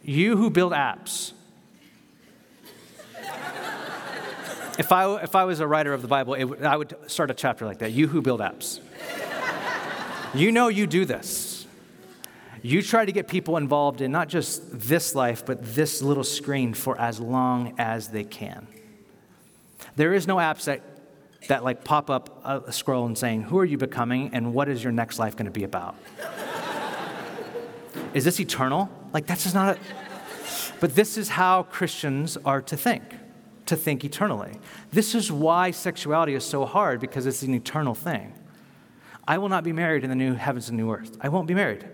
[0.03, 1.33] You who build apps,
[4.81, 7.35] If I, if I was a writer of the Bible, it, I would start a
[7.35, 7.93] chapter like that.
[7.93, 8.81] You who build apps.
[10.33, 11.67] you know you do this.
[12.63, 16.73] You try to get people involved in not just this life, but this little screen
[16.73, 18.67] for as long as they can.
[19.97, 20.81] There is no apps that,
[21.49, 24.83] that like pop up a, scroll and saying, Who are you becoming and what is
[24.83, 25.95] your next life going to be about?
[28.15, 28.89] is this eternal?
[29.13, 29.81] Like, that's just not a.
[30.81, 33.20] But this is how Christians are to think
[33.71, 34.61] to think eternally.
[34.91, 38.35] This is why sexuality is so hard because it's an eternal thing.
[39.27, 41.17] I will not be married in the new heavens and new earth.
[41.21, 41.89] I won't be married.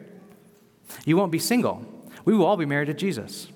[1.05, 1.87] You won't be single.
[2.25, 3.49] We will all be married to Jesus.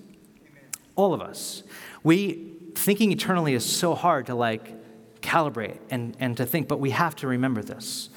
[0.96, 1.62] All of us.
[2.02, 6.90] We thinking eternally is so hard to like calibrate and, and to think, but we
[6.90, 8.10] have to remember this.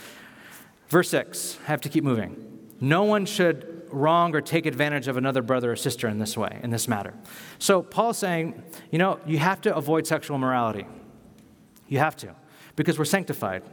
[0.89, 2.59] Verse 6, I have to keep moving.
[2.81, 6.59] No one should wrong or take advantage of another brother or sister in this way,
[6.63, 7.13] in this matter.
[7.59, 10.85] So Paul's saying, you know, you have to avoid sexual morality.
[11.87, 12.35] You have to,
[12.75, 13.63] because we're sanctified.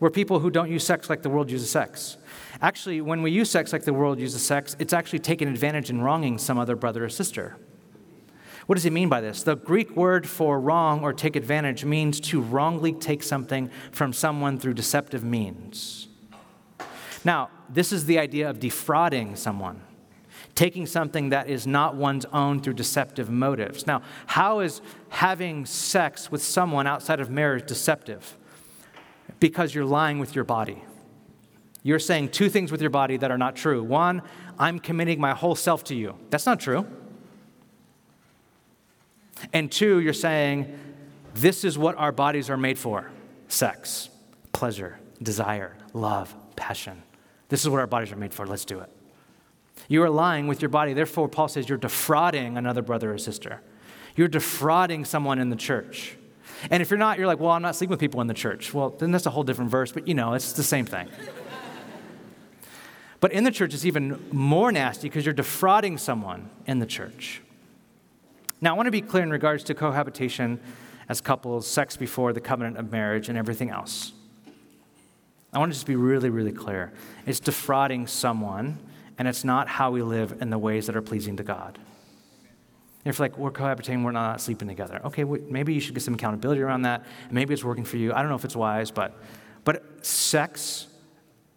[0.00, 2.16] We're people who don't use sex like the world uses sex.
[2.60, 6.04] Actually, when we use sex like the world uses sex, it's actually taking advantage and
[6.04, 7.56] wronging some other brother or sister.
[8.66, 9.42] What does he mean by this?
[9.42, 14.58] The Greek word for wrong or take advantage means to wrongly take something from someone
[14.58, 16.08] through deceptive means.
[17.24, 19.80] Now, this is the idea of defrauding someone,
[20.54, 23.86] taking something that is not one's own through deceptive motives.
[23.86, 28.36] Now, how is having sex with someone outside of marriage deceptive?
[29.40, 30.84] Because you're lying with your body.
[31.82, 33.82] You're saying two things with your body that are not true.
[33.82, 34.22] One,
[34.58, 36.16] I'm committing my whole self to you.
[36.30, 36.86] That's not true.
[39.52, 40.78] And two, you're saying,
[41.34, 43.10] this is what our bodies are made for
[43.48, 44.08] sex,
[44.52, 47.02] pleasure, desire, love, passion.
[47.54, 48.48] This is what our bodies are made for.
[48.48, 48.90] Let's do it.
[49.86, 50.92] You are lying with your body.
[50.92, 53.60] Therefore, Paul says you're defrauding another brother or sister.
[54.16, 56.16] You're defrauding someone in the church.
[56.68, 58.74] And if you're not, you're like, well, I'm not sleeping with people in the church.
[58.74, 61.06] Well, then that's a whole different verse, but you know, it's the same thing.
[63.20, 67.40] but in the church, it's even more nasty because you're defrauding someone in the church.
[68.60, 70.58] Now, I want to be clear in regards to cohabitation
[71.08, 74.12] as couples, sex before the covenant of marriage, and everything else.
[75.54, 76.92] I want to just be really, really clear.
[77.26, 78.78] It's defrauding someone,
[79.18, 81.78] and it's not how we live in the ways that are pleasing to God.
[83.04, 85.00] If like we're cohabitating, we're not sleeping together.
[85.04, 87.04] Okay, maybe you should get some accountability around that.
[87.30, 88.12] Maybe it's working for you.
[88.14, 89.14] I don't know if it's wise, but
[89.64, 90.86] but sex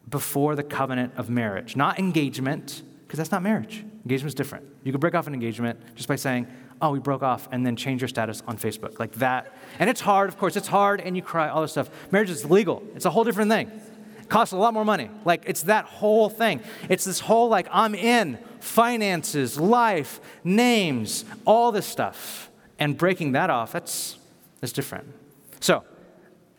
[0.10, 3.84] before the covenant of marriage, not engagement, because that's not marriage.
[4.06, 4.66] Engagement is different.
[4.84, 6.48] You could break off an engagement just by saying,
[6.82, 9.00] oh, we broke off, and then change your status on Facebook.
[9.00, 9.54] Like that.
[9.80, 11.90] And it's hard, of course, it's hard, and you cry, all this stuff.
[12.12, 13.72] Marriage is legal, it's a whole different thing.
[14.30, 15.10] Costs a lot more money.
[15.26, 16.62] Like, it's that whole thing.
[16.90, 22.50] It's this whole, like, I'm in finances, life, names, all this stuff.
[22.80, 24.18] And breaking that off, that's,
[24.60, 25.08] that's different.
[25.60, 25.84] So,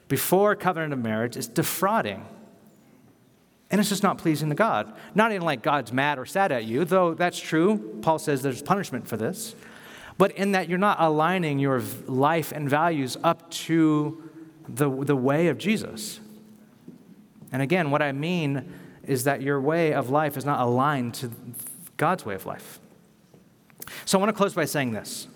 [0.08, 2.24] before covenant of marriage is defrauding.
[3.70, 4.92] And it's just not pleasing to God.
[5.14, 7.98] Not in like God's mad or sad at you, though that's true.
[8.00, 9.54] Paul says there's punishment for this
[10.18, 14.30] but in that you're not aligning your life and values up to
[14.68, 16.20] the, the way of Jesus.
[17.52, 18.72] And again, what I mean
[19.04, 21.30] is that your way of life is not aligned to
[21.96, 22.78] God's way of life.
[24.04, 25.28] So I want to close by saying this.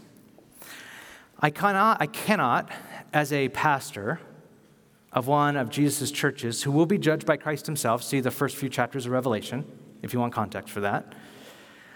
[1.40, 2.70] I cannot, I cannot,
[3.12, 4.20] as a pastor
[5.12, 8.56] of one of Jesus' churches, who will be judged by Christ himself, see the first
[8.56, 9.64] few chapters of Revelation,
[10.02, 11.14] if you want context for that.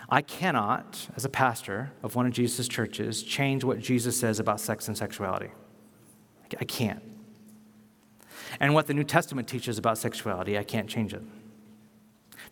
[0.08, 4.60] I cannot, as a pastor of one of Jesus' churches, change what Jesus says about
[4.60, 5.50] sex and sexuality.
[6.60, 7.02] I can't.
[8.60, 11.22] And what the New Testament teaches about sexuality, I can't change it.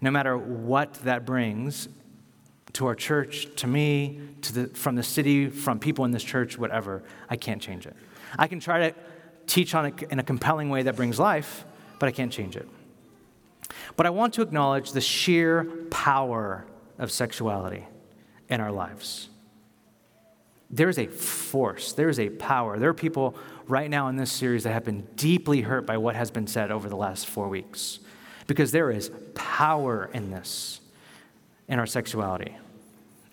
[0.01, 1.89] No matter what that brings
[2.75, 6.59] to our church, to me, to the, from the city, from people in this church,
[6.59, 7.97] whatever, I can't change it.
[8.39, 8.95] I can try to
[9.47, 11.65] teach on it in a compelling way that brings life,
[11.99, 12.69] but I can't change it.
[13.97, 16.67] But I want to acknowledge the sheer power
[16.99, 17.87] of sexuality
[18.49, 19.29] in our lives.
[20.75, 22.81] There's a force, there's a power.
[22.81, 23.37] There are people
[23.69, 26.73] right now in this series that have been deeply hurt by what has been said
[26.73, 28.01] over the last four weeks
[28.49, 30.81] because there is power in this,
[31.69, 32.57] in our sexuality.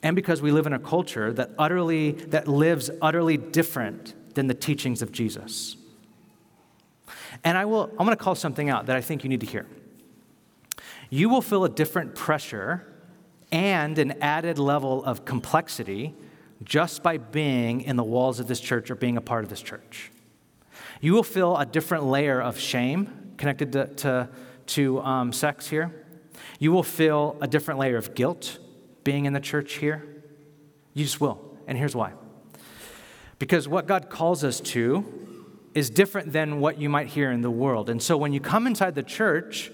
[0.03, 4.53] And because we live in a culture that utterly that lives utterly different than the
[4.53, 5.77] teachings of Jesus.
[7.43, 9.47] And I will I'm going to call something out that I think you need to
[9.47, 9.65] hear.
[11.09, 12.85] You will feel a different pressure
[13.51, 16.13] and an added level of complexity
[16.63, 19.61] just by being in the walls of this church or being a part of this
[19.61, 20.11] church.
[20.99, 24.29] You will feel a different layer of shame connected to, to,
[24.67, 26.05] to um, sex here.
[26.59, 28.59] You will feel a different layer of guilt
[29.03, 30.23] being in the church here.
[30.93, 31.41] You just will.
[31.67, 32.13] And here's why.
[33.39, 37.49] Because what God calls us to is different than what you might hear in the
[37.49, 37.89] world.
[37.89, 39.71] And so when you come inside the church,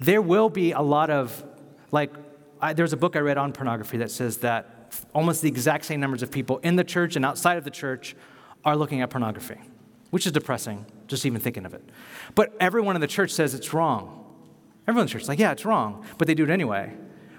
[0.00, 1.42] there will be a lot of
[1.90, 2.12] like
[2.60, 4.77] I, there's a book I read on pornography that says that
[5.14, 8.16] almost the exact same numbers of people in the church and outside of the church
[8.64, 9.58] are looking at pornography,
[10.10, 11.82] which is depressing, just even thinking of it.
[12.34, 14.24] But everyone in the church says it's wrong.
[14.86, 16.92] Everyone in the church is like, yeah, it's wrong, but they do it anyway.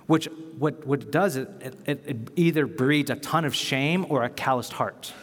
[0.08, 1.50] Which what, what it does, it,
[1.86, 5.14] it, it either breeds a ton of shame or a calloused heart.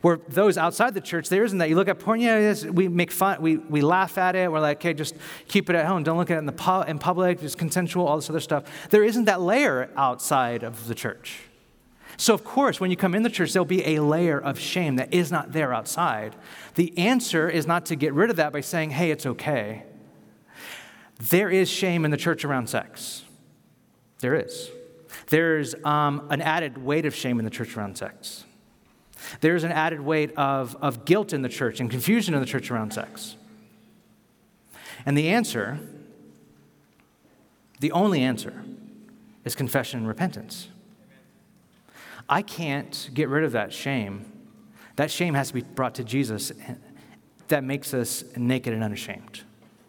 [0.00, 1.68] Where those outside the church, there isn't that.
[1.68, 4.50] You look at porn, yeah, we make fun, we, we laugh at it.
[4.50, 5.14] We're like, okay, just
[5.48, 6.02] keep it at home.
[6.02, 8.64] Don't look at it in, the pu- in public, just consensual, all this other stuff.
[8.90, 11.40] There isn't that layer outside of the church.
[12.16, 14.96] So, of course, when you come in the church, there'll be a layer of shame
[14.96, 16.36] that is not there outside.
[16.74, 19.84] The answer is not to get rid of that by saying, hey, it's okay.
[21.18, 23.24] There is shame in the church around sex.
[24.20, 24.70] There is.
[25.28, 28.44] There's um, an added weight of shame in the church around sex.
[29.40, 32.70] There's an added weight of, of guilt in the church and confusion in the church
[32.70, 33.36] around sex.
[35.06, 35.78] And the answer,
[37.80, 38.64] the only answer,
[39.44, 40.68] is confession and repentance.
[42.28, 44.30] I can't get rid of that shame.
[44.96, 46.52] That shame has to be brought to Jesus.
[47.48, 49.42] That makes us naked and unashamed.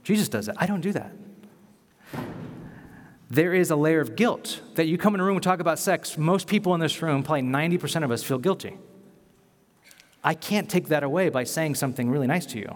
[0.04, 0.56] Jesus does it.
[0.58, 1.12] I don't do that.
[3.30, 5.80] There is a layer of guilt that you come in a room and talk about
[5.80, 6.18] sex.
[6.18, 8.78] Most people in this room, probably 90% of us, feel guilty.
[10.24, 12.76] I can't take that away by saying something really nice to you.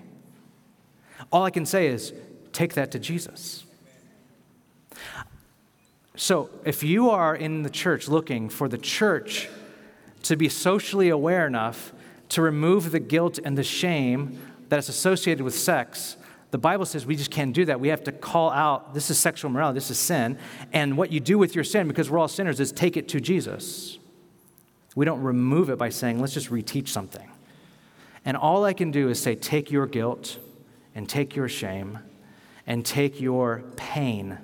[1.32, 2.14] All I can say is,
[2.52, 3.66] take that to Jesus.
[6.16, 9.50] So, if you are in the church looking for the church
[10.24, 11.92] to be socially aware enough
[12.30, 14.40] to remove the guilt and the shame
[14.70, 16.16] that is associated with sex,
[16.52, 17.82] the Bible says we just can't do that.
[17.82, 20.38] We have to call out this is sexual morality, this is sin.
[20.72, 23.20] And what you do with your sin, because we're all sinners, is take it to
[23.20, 24.00] Jesus.
[24.96, 27.30] We don't remove it by saying, let's just reteach something.
[28.26, 30.40] And all I can do is say, take your guilt
[30.96, 32.00] and take your shame
[32.66, 34.40] and take your pain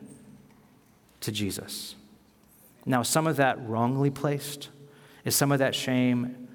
[1.22, 1.96] to Jesus.
[2.86, 4.70] Now, some of that wrongly placed?
[5.26, 6.48] Is some of that shame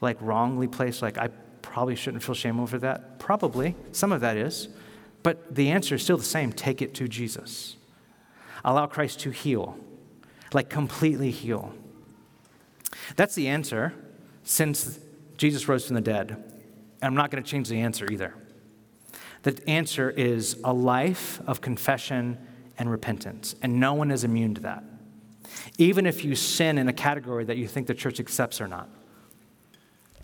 [0.00, 1.02] like wrongly placed?
[1.02, 1.28] Like, I
[1.62, 3.18] probably shouldn't feel shame over that?
[3.18, 3.76] Probably.
[3.92, 4.68] Some of that is.
[5.22, 7.76] But the answer is still the same take it to Jesus.
[8.64, 9.78] Allow Christ to heal,
[10.52, 11.74] like completely heal.
[13.16, 13.92] That's the answer
[14.44, 14.98] since
[15.36, 16.49] Jesus rose from the dead.
[17.02, 18.34] And I'm not going to change the answer either.
[19.42, 22.38] The answer is a life of confession
[22.78, 24.84] and repentance, and no one is immune to that.
[25.78, 28.88] Even if you sin in a category that you think the church accepts or not,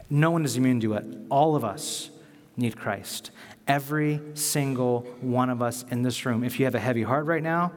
[0.09, 1.05] no one is immune to it.
[1.31, 2.11] All of us
[2.57, 3.31] need Christ.
[3.67, 6.45] Every single one of us in this room.
[6.45, 7.73] If you have a heavy heart right now,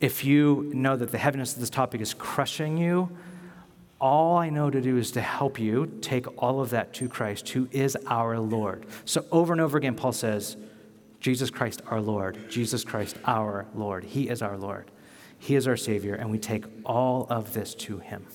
[0.00, 3.10] if you know that the heaviness of this topic is crushing you,
[4.00, 7.48] all I know to do is to help you take all of that to Christ,
[7.50, 8.86] who is our Lord.
[9.04, 10.56] So, over and over again, Paul says,
[11.20, 12.48] Jesus Christ, our Lord.
[12.48, 14.04] Jesus Christ, our Lord.
[14.04, 14.90] He is our Lord.
[15.38, 18.26] He is our Savior, and we take all of this to Him.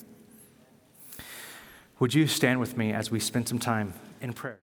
[1.98, 4.58] Would you stand with me as we spend some time in prayer?